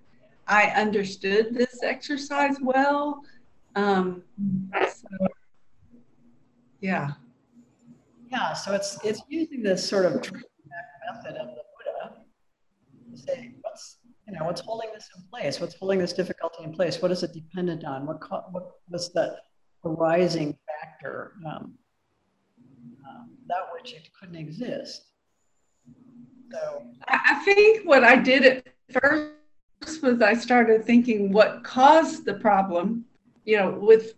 [0.48, 3.24] I understood this exercise well.
[3.76, 4.22] Um,
[4.72, 5.28] so,
[6.82, 7.14] yeah.
[8.32, 12.16] Yeah, so it's it's using this sort of method of the Buddha
[13.12, 13.98] to say what's
[14.28, 15.60] you know, what's holding this in place?
[15.60, 17.02] What's holding this difficulty in place?
[17.02, 18.06] What is it dependent on?
[18.06, 18.20] What,
[18.52, 19.38] what was the
[19.84, 21.76] arising factor um,
[23.48, 25.04] that which it couldn't exist?
[26.52, 32.36] So I think what I did at first was I started thinking what caused the
[32.36, 33.06] problem.
[33.46, 34.14] You know, with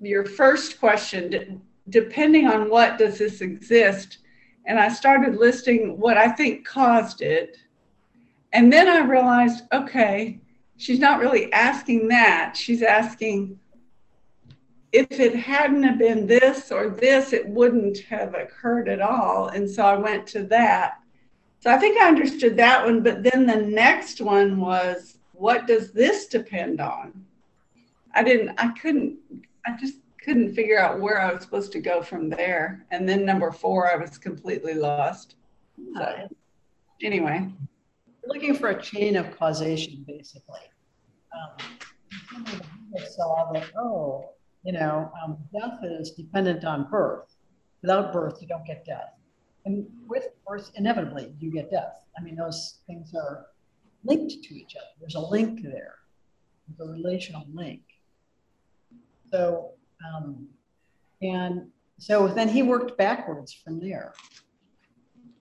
[0.00, 4.18] your first question, depending on what does this exist,
[4.66, 7.56] and I started listing what I think caused it
[8.52, 10.40] and then I realized, okay,
[10.76, 12.54] she's not really asking that.
[12.56, 13.58] She's asking
[14.92, 19.48] if it hadn't have been this or this, it wouldn't have occurred at all.
[19.48, 21.00] And so I went to that.
[21.60, 23.02] So I think I understood that one.
[23.02, 27.24] But then the next one was, what does this depend on?
[28.14, 29.18] I didn't, I couldn't,
[29.66, 32.84] I just couldn't figure out where I was supposed to go from there.
[32.90, 35.36] And then number four, I was completely lost.
[35.96, 36.28] So
[37.02, 37.48] anyway
[38.26, 40.60] looking for a chain of causation, basically.
[41.32, 42.60] Um,
[43.08, 44.30] saw that, oh,
[44.64, 47.34] you know, um, death is dependent on birth.
[47.82, 49.14] Without birth, you don't get death.
[49.64, 52.04] And with birth, inevitably, you get death.
[52.16, 53.46] I mean, those things are
[54.04, 54.86] linked to each other.
[55.00, 55.96] There's a link there,
[56.68, 57.82] there's a relational link.
[59.30, 59.72] So,
[60.14, 60.46] um,
[61.22, 64.14] and so then he worked backwards from there.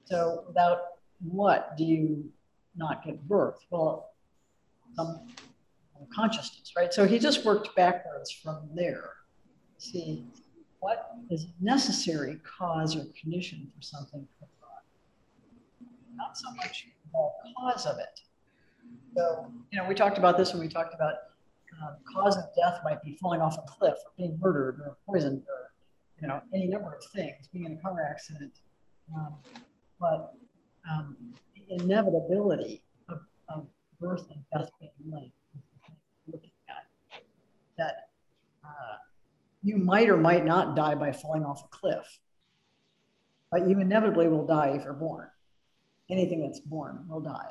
[0.06, 0.80] So, without
[1.24, 2.32] what do you
[2.76, 3.60] not get birth?
[3.70, 4.12] Well,
[4.96, 5.34] some
[6.14, 6.93] consciousness, right?
[6.93, 9.12] So he just worked backwards from there.
[9.78, 10.26] See
[10.80, 14.45] what is necessary cause or condition for something to
[16.16, 18.22] Not so much the cause of it.
[19.16, 21.14] So, you know, we talked about this when we talked about
[21.82, 25.43] um, cause of death might be falling off a cliff or being murdered or poisoned
[25.47, 25.72] or,
[26.22, 28.54] you know, any number of things, being in a car accident.
[29.16, 29.36] Um,
[29.99, 30.34] but
[30.89, 31.16] um,
[31.70, 33.68] inevitability of, of
[33.99, 35.36] birth and death being linked.
[37.82, 37.96] That
[38.64, 38.98] uh,
[39.64, 42.20] you might or might not die by falling off a cliff,
[43.52, 45.28] but you inevitably will die if you're born.
[46.10, 47.50] Anything that's born will die.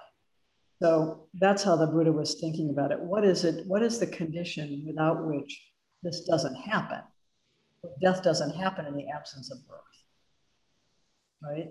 [0.81, 3.01] So that's how the Buddha was thinking about it.
[3.01, 3.67] What is it?
[3.67, 5.53] What is the condition without which
[6.05, 7.01] this doesn't happen?
[8.01, 9.79] Death doesn't happen in the absence of birth,
[11.43, 11.71] right?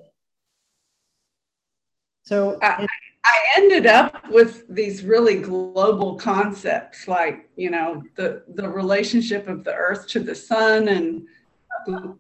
[2.23, 2.87] So I,
[3.25, 9.63] I ended up with these really global concepts like, you know, the, the relationship of
[9.63, 11.27] the earth to the sun and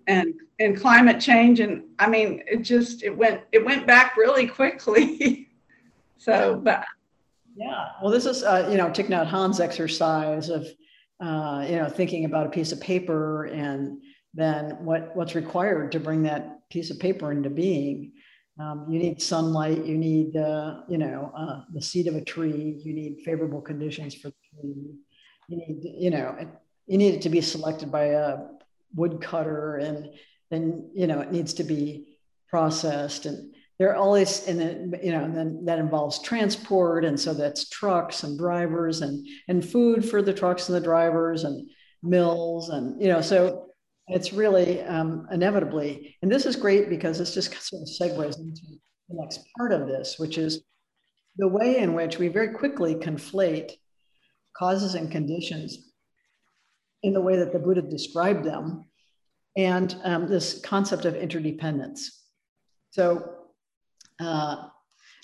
[0.07, 1.59] and and climate change.
[1.59, 5.49] And I mean it just it went it went back really quickly.
[6.17, 6.85] so but
[7.55, 10.65] yeah, well, this is uh, you know Thich Nhat Hanh's exercise of
[11.19, 14.01] uh, you know thinking about a piece of paper and
[14.33, 18.13] then what what's required to bring that piece of paper into being
[18.59, 19.85] Um, you need sunlight.
[19.85, 22.77] You need, uh, you know, uh, the seed of a tree.
[22.83, 24.95] You need favorable conditions for the tree.
[25.47, 26.35] You need, you know,
[26.85, 28.37] you need it to be selected by a
[28.93, 30.09] woodcutter, and
[30.51, 32.17] then you know it needs to be
[32.49, 33.25] processed.
[33.25, 37.69] And there are always, and then you know, then that involves transport, and so that's
[37.69, 41.69] trucks and drivers, and and food for the trucks and the drivers, and
[42.03, 43.68] mills, and you know, so
[44.09, 48.61] it's really um, inevitably, and this is great because this just sort of segues into
[49.07, 50.63] the next part of this, which is
[51.37, 53.71] the way in which we very quickly conflate
[54.57, 55.91] causes and conditions
[57.03, 58.85] in the way that the Buddha described them
[59.55, 62.23] and um, this concept of interdependence.
[62.91, 63.35] So,
[64.19, 64.67] uh,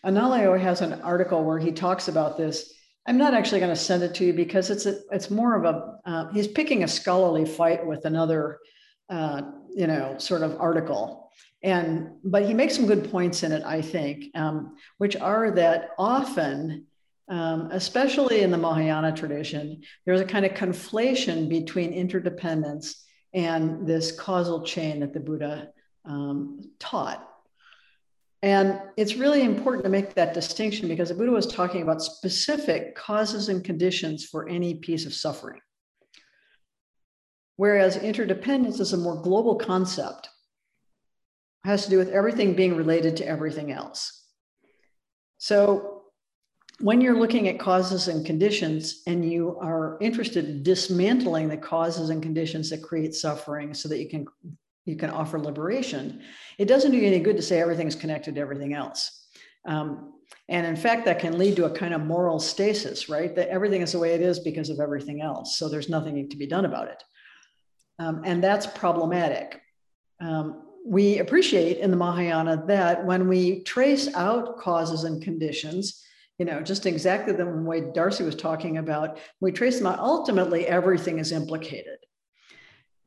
[0.05, 2.71] Analayo has an article where he talks about this.
[3.07, 5.65] I'm not actually going to send it to you because it's a, it's more of
[5.65, 8.59] a uh, he's picking a scholarly fight with another
[9.09, 9.41] uh,
[9.75, 11.29] you know, sort of article.
[11.63, 15.89] And but he makes some good points in it, I think, um, which are that
[15.97, 16.85] often,
[17.27, 23.03] um, especially in the Mahayana tradition, there's a kind of conflation between interdependence
[23.33, 25.69] and this causal chain that the Buddha
[26.05, 27.27] um, taught.
[28.41, 32.95] And it's really important to make that distinction because the Buddha was talking about specific
[32.95, 35.59] causes and conditions for any piece of suffering.
[37.57, 40.29] Whereas interdependence is a more global concept,
[41.63, 44.23] it has to do with everything being related to everything else.
[45.37, 45.95] So
[46.79, 52.09] when you're looking at causes and conditions and you are interested in dismantling the causes
[52.09, 54.25] and conditions that create suffering so that you can
[54.85, 56.21] you can offer liberation
[56.59, 59.27] it doesn't do you any good to say everything's connected to everything else.
[59.65, 60.13] Um,
[60.49, 63.33] and in fact that can lead to a kind of moral stasis right?
[63.35, 65.57] That everything is the way it is because of everything else.
[65.57, 67.01] So there's nothing to be done about it
[67.99, 69.61] um, and that's problematic.
[70.19, 76.03] Um, we appreciate in the Mahayana that when we trace out causes and conditions,
[76.37, 80.67] you know, just exactly the way Darcy was talking about, we trace them out, ultimately
[80.67, 81.97] everything is implicated.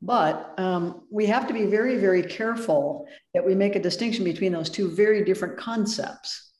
[0.01, 4.53] But um, we have to be very, very careful that we make a distinction between
[4.53, 6.53] those two very different concepts.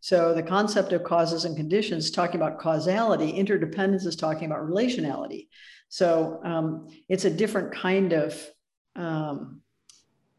[0.00, 5.48] So the concept of causes and conditions talking about causality, interdependence is talking about relationality.
[5.88, 8.46] So um, it's a different kind of
[8.96, 9.62] um,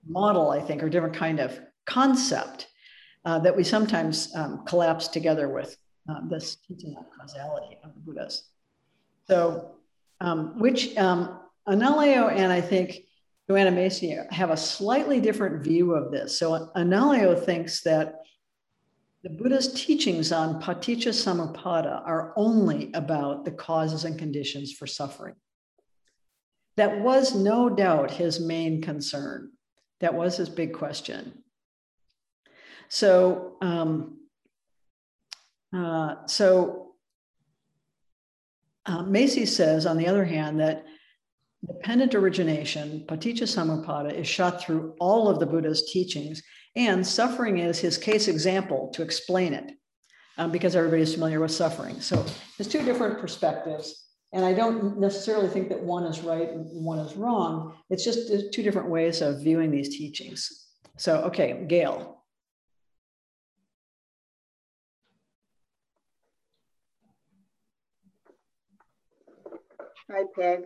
[0.08, 2.68] model, I think, or different kind of concept
[3.26, 5.78] uh, that we sometimes um, collapse together with
[6.10, 8.44] uh, this teaching of causality of the Buddhas.
[9.28, 9.76] So,
[10.22, 13.04] um, which um, Analayo and I think
[13.48, 16.38] Joanna Macy have a slightly different view of this.
[16.38, 18.22] So Analayo thinks that
[19.24, 25.36] the Buddha's teachings on paticca samuppada are only about the causes and conditions for suffering.
[26.78, 29.52] That was no doubt his main concern.
[30.00, 31.44] That was his big question.
[32.88, 34.20] So, um,
[35.76, 36.94] uh, so
[38.86, 40.86] uh, Macy says, on the other hand, that
[41.68, 46.42] dependent origination, paticca samuppada, is shot through all of the Buddha's teachings
[46.76, 49.74] and suffering is his case example to explain it
[50.38, 52.00] um, because everybody is familiar with suffering.
[52.00, 52.26] So
[52.58, 54.06] there's two different perspectives.
[54.32, 57.76] And I don't necessarily think that one is right and one is wrong.
[57.90, 60.68] It's just two different ways of viewing these teachings.
[60.98, 62.24] So, okay, Gail.
[70.12, 70.62] Hi, Peg.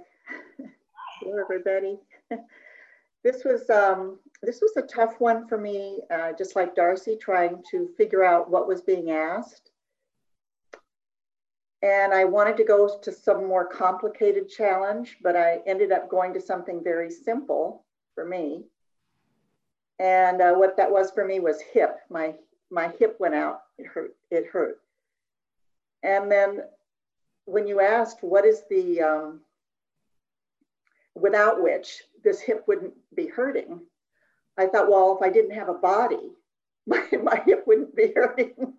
[1.22, 1.99] Hello, everybody.
[3.24, 7.64] this was um, this was a tough one for me, uh, just like Darcy, trying
[7.72, 9.72] to figure out what was being asked.
[11.82, 16.34] And I wanted to go to some more complicated challenge, but I ended up going
[16.34, 17.86] to something very simple
[18.16, 18.64] for me.
[20.00, 22.00] And uh, what that was for me was hip.
[22.10, 22.36] My
[22.70, 23.62] my hip went out.
[23.78, 24.16] It hurt.
[24.32, 24.80] It hurt.
[26.04, 26.64] And then
[27.46, 29.41] when you asked what is the um,
[31.16, 33.82] without which this hip wouldn't be hurting,
[34.58, 36.32] I thought, well, if I didn't have a body,
[36.88, 38.54] my, my hip wouldn't be hurting.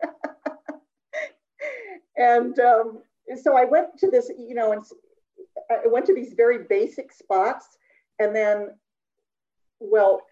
[2.16, 2.98] and um,
[3.42, 4.82] so I went to this, you know, and
[5.70, 7.78] I went to these very basic spots.
[8.18, 8.70] And then,
[9.80, 10.22] well,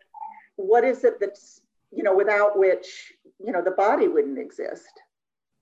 [0.57, 3.12] what is it that's, you know, without which,
[3.45, 5.01] you know, the body wouldn't exist?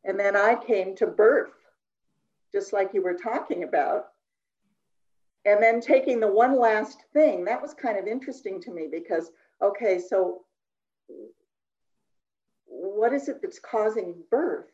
[0.04, 1.52] And then I came to birth,
[2.52, 4.06] just like you were talking about.
[5.44, 9.30] And then taking the one last thing, that was kind of interesting to me because
[9.62, 10.42] okay, so
[12.66, 14.70] what is it that's causing birth?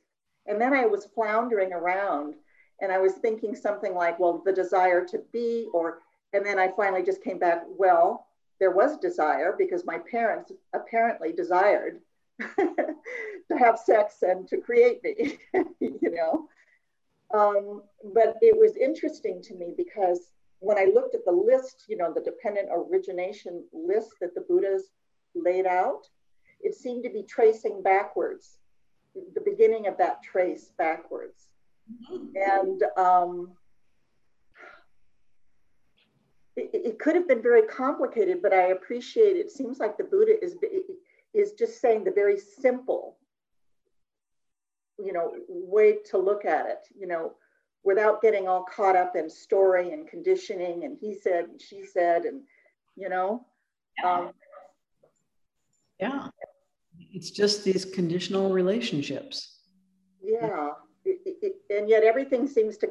[0.47, 2.35] And then I was floundering around
[2.81, 6.71] and I was thinking something like, well, the desire to be, or, and then I
[6.77, 8.27] finally just came back, well,
[8.61, 12.01] there was desire because my parents apparently desired
[12.41, 15.39] to have sex and to create me,
[15.81, 16.49] you know.
[17.35, 17.83] Um,
[18.15, 20.33] but it was interesting to me because
[20.67, 24.91] when I looked at the list, you know, the dependent origination list that the Buddhas
[25.33, 26.03] laid out,
[26.61, 28.59] it seemed to be tracing backwards,
[29.15, 31.51] the beginning of that trace backwards.
[32.11, 32.27] Mm-hmm.
[32.35, 33.53] And um,
[36.57, 39.47] it, it, could have been very complicated, but I appreciate it.
[39.47, 40.57] it seems like the Buddha is,
[41.33, 43.19] is just saying the very simple,
[44.99, 47.35] you know, way to look at it, you know,
[47.87, 52.25] without getting all caught up in story and conditioning and he said and she said
[52.25, 52.43] and,
[52.97, 53.47] you know.
[54.05, 54.33] Um,
[56.01, 56.29] yeah,
[57.13, 59.61] it's just these conditional relationships.
[60.21, 60.71] Yeah,
[61.05, 62.89] it, it, and yet everything seems to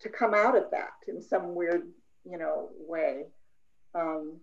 [0.00, 1.82] to come out of that in some weird,
[2.24, 3.26] you know, way.
[3.94, 4.40] Um,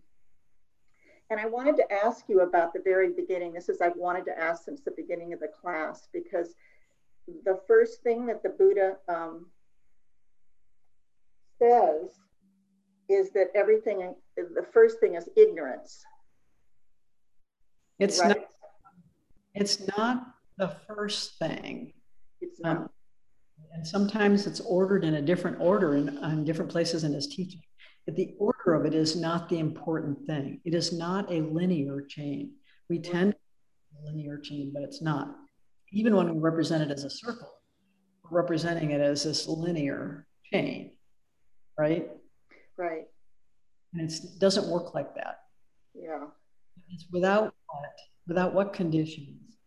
[1.29, 3.53] and I wanted to ask you about the very beginning.
[3.53, 6.53] This is I've wanted to ask since the beginning of the class because
[7.43, 9.47] the first thing that the Buddha um,
[11.59, 12.19] says
[13.09, 16.03] is that everything, the first thing is ignorance.
[17.99, 18.29] It's right?
[18.29, 18.37] not.
[19.53, 20.27] It's not
[20.57, 21.93] the first thing.
[22.41, 22.77] It's not.
[22.77, 22.89] Um,
[23.73, 27.61] and sometimes it's ordered in a different order in, in different places in his teaching.
[28.05, 30.61] But the order of it is not the important thing.
[30.65, 32.51] It is not a linear chain.
[32.89, 33.37] We tend to
[33.99, 35.35] a linear chain, but it's not.
[35.91, 37.51] Even when we represent it as a circle,
[38.23, 40.91] we're representing it as this linear chain,
[41.77, 42.09] right?
[42.77, 43.07] Right.
[43.93, 45.41] And it doesn't work like that.
[45.93, 46.25] Yeah.
[46.89, 47.99] It's without what?
[48.27, 49.57] Without what conditions?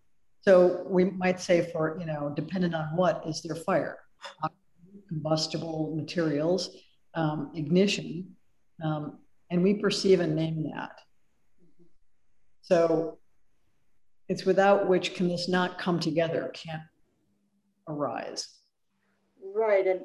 [0.40, 3.98] So we might say for, you know, dependent on what is there fire?
[5.08, 6.76] Combustible materials,
[7.14, 8.34] um, ignition,
[8.84, 9.18] um,
[9.50, 11.00] and we perceive and name that.
[12.62, 13.18] So
[14.28, 16.82] it's without which can this not come together, can't
[17.88, 18.48] arise.
[19.42, 19.86] Right.
[19.86, 20.00] And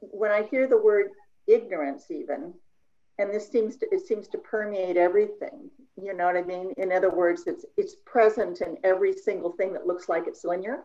[0.00, 1.10] when I hear the word
[1.46, 2.54] ignorance, even,
[3.18, 5.70] and this seems to it seems to permeate everything
[6.00, 6.72] you know what i mean?
[6.76, 10.84] In other words it's it's present in every single thing that looks like it's linear.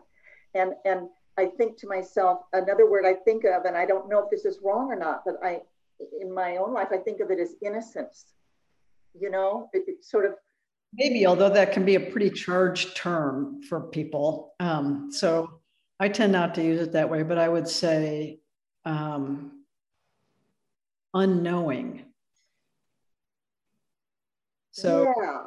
[0.54, 4.20] And and i think to myself another word i think of and i don't know
[4.20, 5.60] if this is wrong or not but i
[6.20, 8.26] in my own life i think of it as innocence
[9.18, 9.68] you know?
[9.72, 10.34] It, it sort of
[10.94, 14.54] maybe although that can be a pretty charged term for people.
[14.60, 15.60] Um, so
[16.00, 18.40] i tend not to use it that way but i would say
[18.84, 19.57] um,
[21.18, 22.04] unknowing
[24.78, 25.42] so yeah,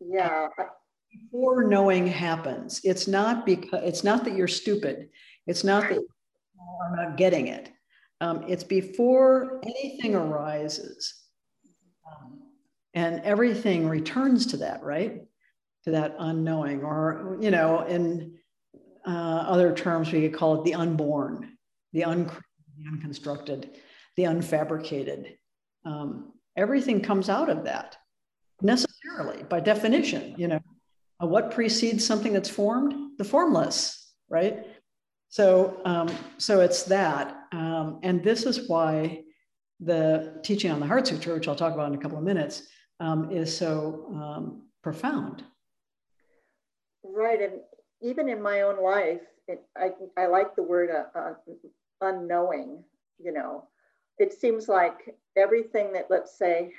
[0.00, 0.48] yeah.
[1.10, 5.08] Before knowing happens, it's not because it's not that you're stupid.
[5.46, 7.72] It's not that I'm not getting it.
[8.20, 11.20] Um, it's before anything arises,
[12.06, 12.38] um,
[12.94, 15.22] and everything returns to that, right?
[15.84, 18.36] To that unknowing, or you know, in
[19.04, 19.10] uh,
[19.48, 21.56] other terms, we could call it the unborn,
[21.92, 22.30] the, un-
[22.76, 23.70] the unconstructed,
[24.18, 25.36] the unfabricated.
[25.84, 27.96] Um, everything comes out of that
[28.60, 30.60] necessarily by definition you know.
[31.22, 33.12] Uh, what precedes something that's formed?
[33.16, 34.66] The formless right?
[35.28, 36.08] So um,
[36.38, 37.44] so it's that.
[37.52, 39.22] Um, and this is why
[39.80, 42.66] the teaching on the heart sutra which i'll talk about in a couple of minutes
[42.98, 45.44] um, is so um, profound.
[47.04, 47.60] Right and
[48.02, 49.90] even in my own life it, I,
[50.20, 51.34] I like the word uh, uh,
[52.00, 52.82] unknowing
[53.22, 53.68] you know
[54.18, 56.72] it seems like everything that let's say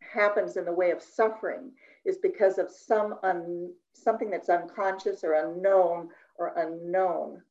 [0.00, 1.70] happens in the way of suffering
[2.04, 7.42] is because of some un, something that's unconscious or unknown or unknown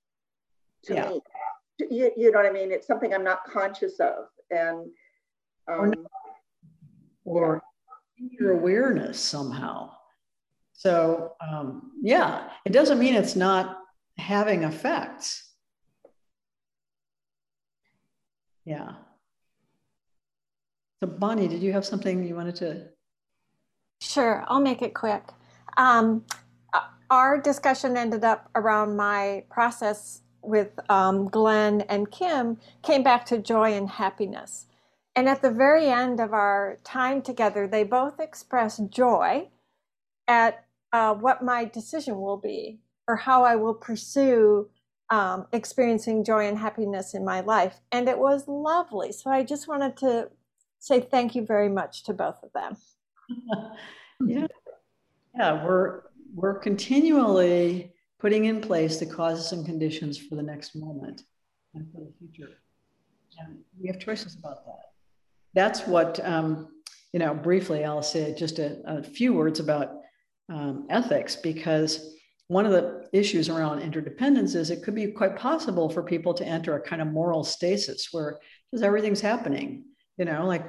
[0.83, 1.09] to yeah.
[1.09, 1.21] me.
[1.89, 2.71] You, you know what I mean?
[2.71, 4.25] It's something I'm not conscious of.
[4.49, 4.87] And
[5.67, 5.93] um,
[7.25, 7.61] or,
[8.17, 8.27] yeah.
[8.39, 9.91] your awareness somehow.
[10.73, 13.79] So um, yeah, it doesn't mean it's not
[14.17, 15.51] having effects.
[18.65, 18.93] Yeah.
[21.01, 22.83] So, Bonnie, did you have something you wanted to?
[24.01, 25.23] Sure, I'll make it quick.
[25.77, 26.25] Um,
[27.09, 33.39] our discussion ended up around my process with um, Glenn and Kim, came back to
[33.39, 34.67] joy and happiness.
[35.15, 39.49] And at the very end of our time together, they both expressed joy
[40.27, 44.69] at uh, what my decision will be or how I will pursue
[45.09, 47.81] um, experiencing joy and happiness in my life.
[47.91, 49.11] And it was lovely.
[49.11, 50.29] So I just wanted to
[50.81, 52.75] say thank you very much to both of them.
[54.27, 54.47] yeah.
[55.37, 56.01] Yeah, we're
[56.35, 61.23] we're continually putting in place the causes and conditions for the next moment
[61.73, 62.57] and for the future.
[63.39, 64.91] And we have choices about that.
[65.53, 66.67] That's what um,
[67.13, 70.01] you know, briefly, I'll say just a, a few words about
[70.49, 72.15] um, ethics because
[72.47, 76.45] one of the issues around interdependence is it could be quite possible for people to
[76.45, 78.39] enter a kind of moral stasis where
[78.73, 79.85] just everything's happening,
[80.21, 80.63] you know, like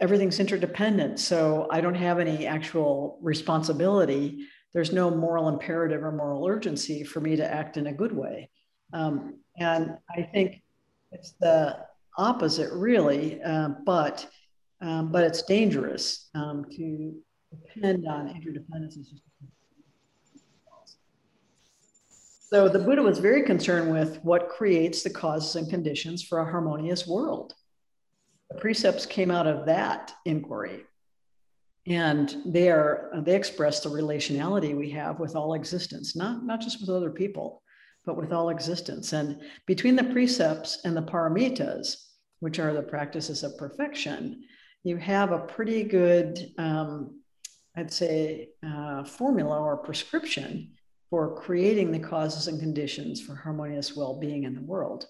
[0.00, 1.18] everything's interdependent.
[1.18, 4.46] So I don't have any actual responsibility.
[4.72, 8.48] There's no moral imperative or moral urgency for me to act in a good way.
[8.92, 10.62] Um, and I think
[11.10, 11.78] it's the
[12.16, 14.24] opposite, really, uh, but
[14.80, 17.12] um, but it's dangerous um, to
[17.50, 18.98] depend on interdependence.
[22.50, 26.44] So the Buddha was very concerned with what creates the causes and conditions for a
[26.44, 27.54] harmonious world.
[28.58, 30.84] Precepts came out of that inquiry.
[31.86, 36.80] And they are they express the relationality we have with all existence, not, not just
[36.80, 37.62] with other people,
[38.06, 39.12] but with all existence.
[39.12, 41.96] And between the precepts and the paramitas,
[42.40, 44.44] which are the practices of perfection,
[44.82, 47.20] you have a pretty good, um,
[47.76, 50.72] I'd say, uh, formula or prescription
[51.10, 55.06] for creating the causes and conditions for harmonious well being in the world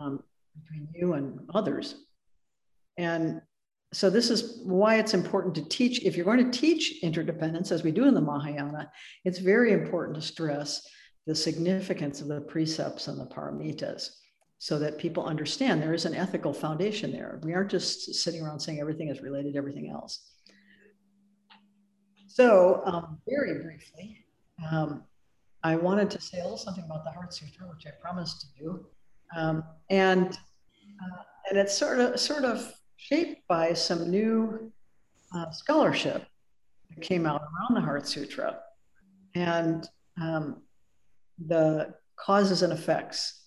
[0.00, 0.22] um,
[0.60, 2.04] between you and others.
[2.98, 3.40] And
[3.92, 6.04] so, this is why it's important to teach.
[6.04, 8.90] If you're going to teach interdependence, as we do in the Mahayana,
[9.24, 10.86] it's very important to stress
[11.26, 14.10] the significance of the precepts and the paramitas
[14.58, 17.40] so that people understand there is an ethical foundation there.
[17.44, 20.32] We aren't just sitting around saying everything is related to everything else.
[22.26, 24.24] So, um, very briefly,
[24.70, 25.04] um,
[25.62, 28.62] I wanted to say a little something about the Heart Sutra, which I promised to
[28.62, 28.86] do,
[29.36, 34.70] um, and uh, and it's sort of sort of shaped by some new
[35.34, 36.26] uh, scholarship
[36.90, 38.58] that came out around the Heart Sutra,
[39.34, 39.88] and
[40.20, 40.62] um,
[41.46, 43.44] the causes and effects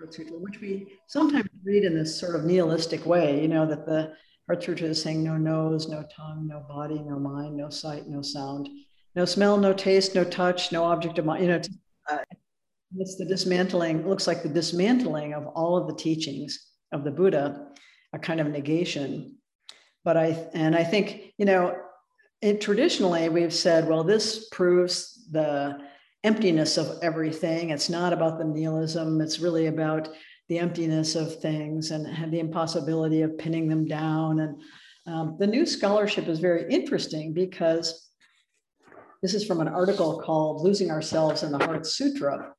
[0.00, 4.12] which we sometimes read in this sort of nihilistic way, you know, that the
[4.46, 8.20] Heart Sutra is saying no nose, no tongue, no body, no mind, no sight, no
[8.20, 8.68] sound,
[9.14, 11.42] no smell, no taste, no touch, no object of mind.
[11.42, 11.60] You know,
[12.10, 12.18] uh,
[12.98, 17.66] it's the dismantling, looks like the dismantling of all of the teachings of the Buddha,
[18.12, 19.36] a kind of negation.
[20.04, 21.76] But I, and I think, you know,
[22.40, 25.78] it, traditionally we've said, well, this proves the
[26.22, 27.70] emptiness of everything.
[27.70, 30.08] It's not about the nihilism, it's really about
[30.48, 34.40] the emptiness of things and the impossibility of pinning them down.
[34.40, 34.62] And
[35.06, 38.10] um, the new scholarship is very interesting because
[39.22, 42.52] this is from an article called Losing Ourselves in the Heart Sutra,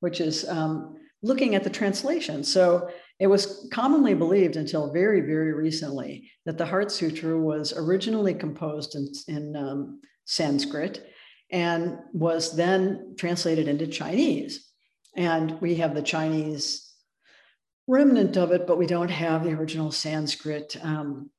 [0.00, 2.42] which is um, looking at the translation.
[2.42, 8.34] So it was commonly believed until very, very recently that the Heart Sutra was originally
[8.34, 11.04] composed in, in um, Sanskrit
[11.50, 14.70] and was then translated into Chinese.
[15.16, 16.92] And we have the Chinese
[17.88, 20.76] remnant of it, but we don't have the original Sanskrit.
[20.82, 21.30] Um,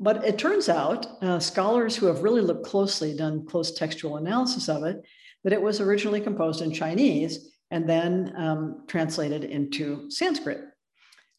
[0.00, 4.68] but it turns out, uh, scholars who have really looked closely, done close textual analysis
[4.70, 5.02] of it,
[5.42, 10.60] that it was originally composed in Chinese and then um, translated into Sanskrit.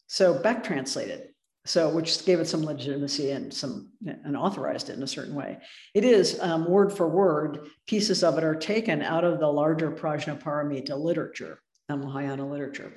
[0.06, 1.28] So back translated.
[1.64, 5.58] So which gave it some legitimacy and some and authorized it in a certain way.
[5.94, 9.90] It is um, word for word pieces of it are taken out of the larger
[9.90, 12.92] prajnaparamita literature the mahayana literature.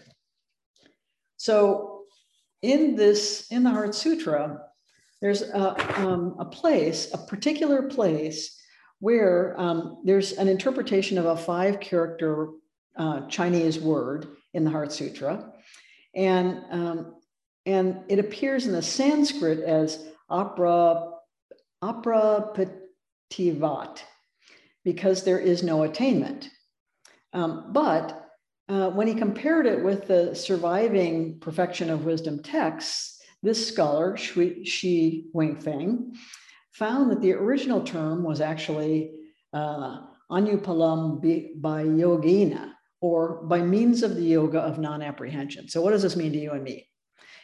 [1.37, 2.03] So
[2.61, 4.61] in this in the heart sutra
[5.21, 8.57] there's a, um, a place a particular place
[8.99, 12.49] where um, there's an interpretation of a five character
[12.97, 15.53] uh, chinese word in the heart sutra
[16.15, 17.15] and um,
[17.65, 21.11] and it appears in the Sanskrit as opera,
[21.83, 23.99] aprāptitvāt,
[24.83, 26.49] because there is no attainment.
[27.33, 28.29] Um, but
[28.69, 34.63] uh, when he compared it with the surviving perfection of wisdom texts, this scholar, Shi,
[34.63, 36.15] Shi Huifeng,
[36.71, 39.11] found that the original term was actually
[39.53, 40.01] uh,
[40.31, 42.68] anupalam by yogina,
[43.01, 45.67] or by means of the yoga of non apprehension.
[45.69, 46.87] So, what does this mean to you and me?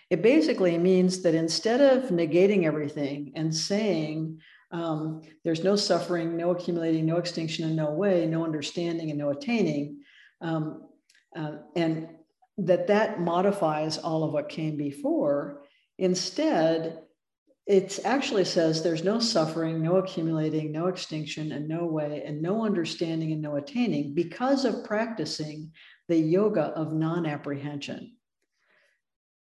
[0.09, 4.39] It basically means that instead of negating everything and saying
[4.71, 9.29] um, there's no suffering, no accumulating, no extinction, and no way, no understanding, and no
[9.29, 10.01] attaining,
[10.41, 10.83] um,
[11.35, 12.09] uh, and
[12.57, 15.63] that that modifies all of what came before,
[15.97, 16.99] instead,
[17.65, 22.63] it actually says there's no suffering, no accumulating, no extinction, and no way, and no
[22.63, 25.71] understanding and no attaining because of practicing
[26.07, 28.15] the yoga of non apprehension.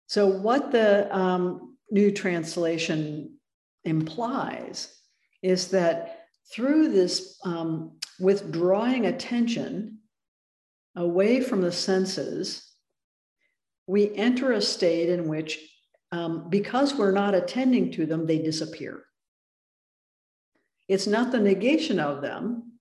[0.08, 3.38] So, what the um, new translation
[3.84, 4.96] implies
[5.42, 10.00] is that through this um, withdrawing attention
[10.96, 12.72] away from the senses,
[13.88, 15.60] we enter a state in which,
[16.16, 19.04] um, because we're not attending to them, they disappear.
[20.88, 22.72] It's not the negation of them.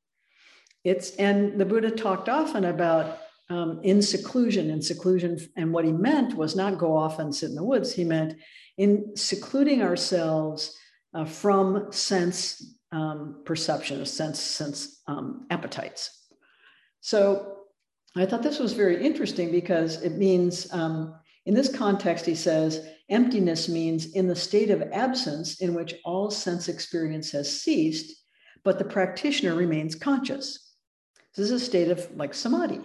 [0.85, 3.19] It's, and the Buddha talked often about
[3.51, 5.39] um, in seclusion, in seclusion.
[5.57, 7.93] And what he meant was not go off and sit in the woods.
[7.93, 8.37] He meant
[8.77, 10.77] in secluding ourselves
[11.13, 16.29] uh, from sense um, perception, sense, sense um, appetites.
[17.01, 17.57] So
[18.15, 21.17] I thought this was very interesting because it means, um,
[21.47, 26.31] in this context, he says, emptiness means in the state of absence in which all
[26.31, 28.25] sense experience has ceased,
[28.63, 30.75] but the practitioner remains conscious.
[31.37, 32.81] This is a state of like samadhi.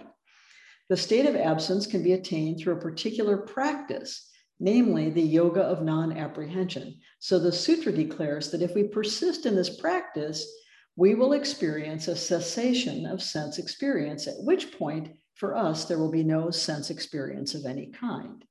[0.90, 5.82] The state of absence can be attained through a particular practice, namely the yoga of
[5.82, 6.98] non apprehension.
[7.18, 10.46] So the sutra declares that if we persist in this practice,
[10.96, 16.10] we will experience a cessation of sense experience, at which point, for us, there will
[16.10, 18.44] be no sense experience of any kind.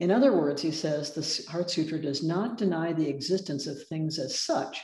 [0.00, 4.18] In other words, he says the Heart Sutra does not deny the existence of things
[4.18, 4.80] as such.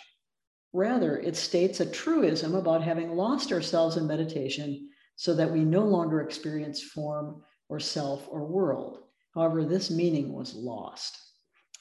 [0.72, 5.84] Rather, it states a truism about having lost ourselves in meditation so that we no
[5.84, 8.98] longer experience form or self or world.
[9.34, 11.16] However, this meaning was lost.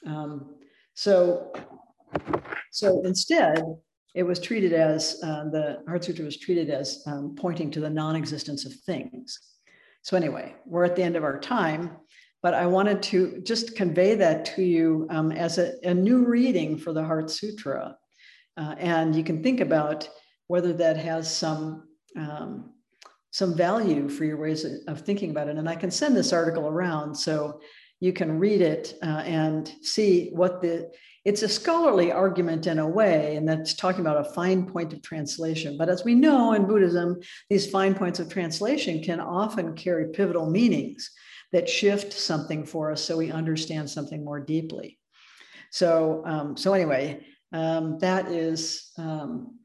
[0.06, 0.54] Um,
[0.94, 1.52] so,
[2.70, 3.64] so instead,
[4.14, 7.90] it was treated as uh, the Heart Sutra was treated as um, pointing to the
[7.90, 9.38] non existence of things.
[10.02, 11.96] So, anyway, we're at the end of our time,
[12.44, 16.76] but I wanted to just convey that to you um, as a, a, new reading
[16.76, 17.96] for the Heart Sutra.
[18.58, 20.10] Uh, and you can think about
[20.48, 21.88] whether that has some
[22.18, 22.70] um,
[23.30, 25.56] some value for your ways of thinking about it.
[25.56, 27.60] And I can send this article around so
[27.98, 30.92] you can read it uh, and see what the
[31.24, 35.00] it's a scholarly argument in a way, and that's talking about a fine point of
[35.00, 35.78] translation.
[35.78, 40.50] But as we know in Buddhism, these fine points of translation can often carry pivotal
[40.50, 41.10] meanings
[41.54, 44.98] that shift something for us so we understand something more deeply.
[45.70, 49.60] So, um, so anyway, um, that is um,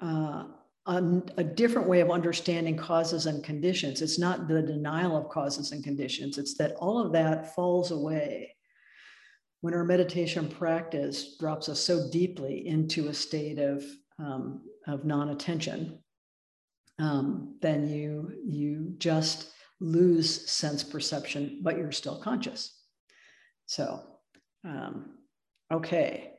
[0.00, 0.44] uh,
[0.86, 4.00] a, different way of understanding causes and conditions.
[4.00, 8.56] It's not the denial of causes and conditions, it's that all of that falls away
[9.60, 13.84] when our meditation practice drops us so deeply into a state of,
[14.18, 15.98] um, of non attention.
[16.98, 19.50] Um, then you you just
[19.80, 22.78] lose sense perception, but you're still conscious.
[23.66, 24.02] So,
[24.64, 25.18] um,
[25.72, 26.32] okay.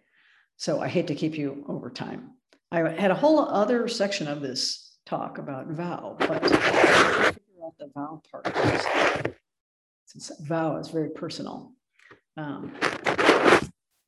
[0.55, 2.31] So I hate to keep you over time.
[2.71, 6.43] I had a whole other section of this talk about vow, but
[7.79, 8.55] the vow part.
[10.05, 11.73] Since vow is very personal.
[12.38, 12.73] Um,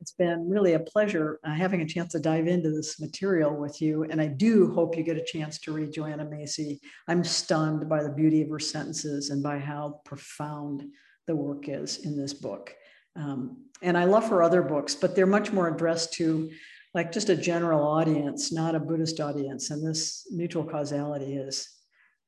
[0.02, 3.82] it's been really a pleasure uh, having a chance to dive into this material with
[3.82, 4.04] you.
[4.04, 6.80] And I do hope you get a chance to read Joanna Macy.
[7.08, 10.84] I'm stunned by the beauty of her sentences and by how profound
[11.28, 12.74] the work is in this book.
[13.16, 16.50] Um, and I love her other books, but they're much more addressed to
[16.93, 19.70] like just a general audience, not a Buddhist audience.
[19.70, 21.70] And this mutual causality is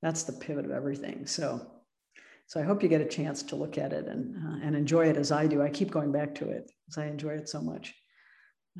[0.02, 1.26] that's the pivot of everything.
[1.26, 1.66] So,
[2.52, 5.08] so I hope you get a chance to look at it and uh, and enjoy
[5.08, 5.62] it as I do.
[5.62, 7.96] I keep going back to it because I enjoy it so much.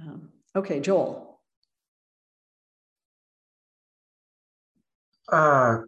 [0.02, 1.40] Um, okay, Joel.
[5.32, 5.84] Uh,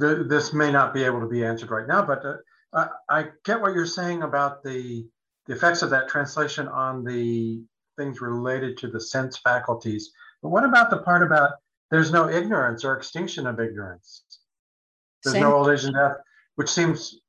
[0.00, 2.38] th this may not be able to be answered right now, but uh,
[2.72, 5.06] I, I get what you're saying about the
[5.46, 7.62] the effects of that translation on the
[7.96, 10.10] things related to the sense faculties.
[10.42, 11.52] But what about the part about
[11.92, 14.24] there's no ignorance or extinction of ignorance?
[15.22, 15.44] There's Same.
[15.44, 16.16] no old age and death,
[16.56, 17.20] which seems.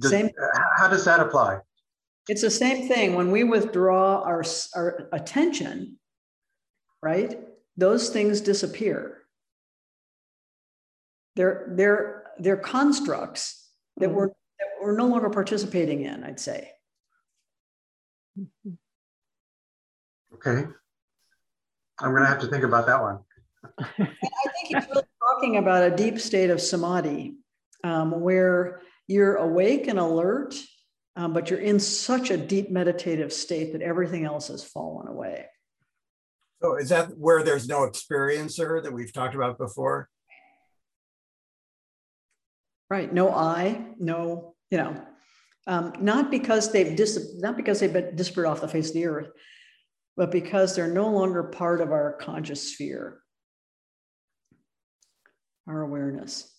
[0.00, 0.30] Does, Same.
[0.76, 1.60] How does that apply?
[2.28, 3.14] It's the same thing.
[3.14, 4.44] When we withdraw our,
[4.74, 5.98] our attention,
[7.02, 7.38] right?
[7.76, 9.18] Those things disappear.
[11.36, 14.16] They're, they're, they're constructs that mm-hmm.
[14.16, 16.70] we're, that we're no longer participating in, I'd say.
[20.34, 20.64] Okay.
[22.00, 23.18] I'm going to have to think about that one.
[23.78, 27.36] I think he's really talking about a deep state of samadhi
[27.84, 30.54] um, where you're awake and alert,
[31.16, 35.46] um, but you're in such a deep meditative state that everything else has fallen away.
[36.62, 40.08] So, is that where there's no experiencer that we've talked about before?
[42.88, 43.12] Right.
[43.12, 45.02] No I, no, you know,
[45.66, 49.06] um, not because they've dis- not because they've been disparate off the face of the
[49.06, 49.30] earth,
[50.16, 53.22] but because they're no longer part of our conscious sphere,
[55.66, 56.51] our awareness.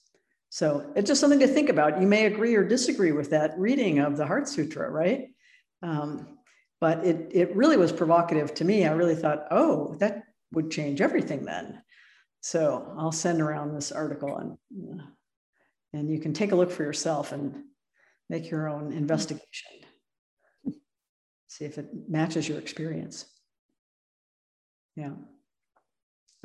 [0.53, 1.99] So it's just something to think about.
[1.99, 5.29] You may agree or disagree with that reading of the Heart Sutra, right?
[5.81, 6.37] Um,
[6.79, 8.85] but it, it really was provocative to me.
[8.85, 11.81] I really thought, oh, that would change everything then.
[12.41, 15.01] So I'll send around this article and,
[15.91, 17.63] and you can take a look for yourself and
[18.29, 19.71] make your own investigation.
[21.47, 23.25] See if it matches your experience.
[24.95, 25.13] Yeah.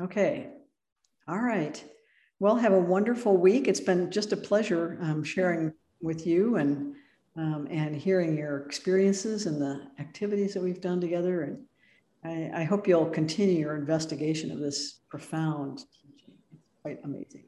[0.01, 0.49] Okay.
[1.27, 1.83] All right.
[2.39, 3.67] Well, have a wonderful week.
[3.67, 6.95] It's been just a pleasure um, sharing with you and
[7.35, 11.43] um, and hearing your experiences and the activities that we've done together.
[11.43, 16.33] And I, I hope you'll continue your investigation of this profound teaching.
[16.51, 17.45] It's quite amazing.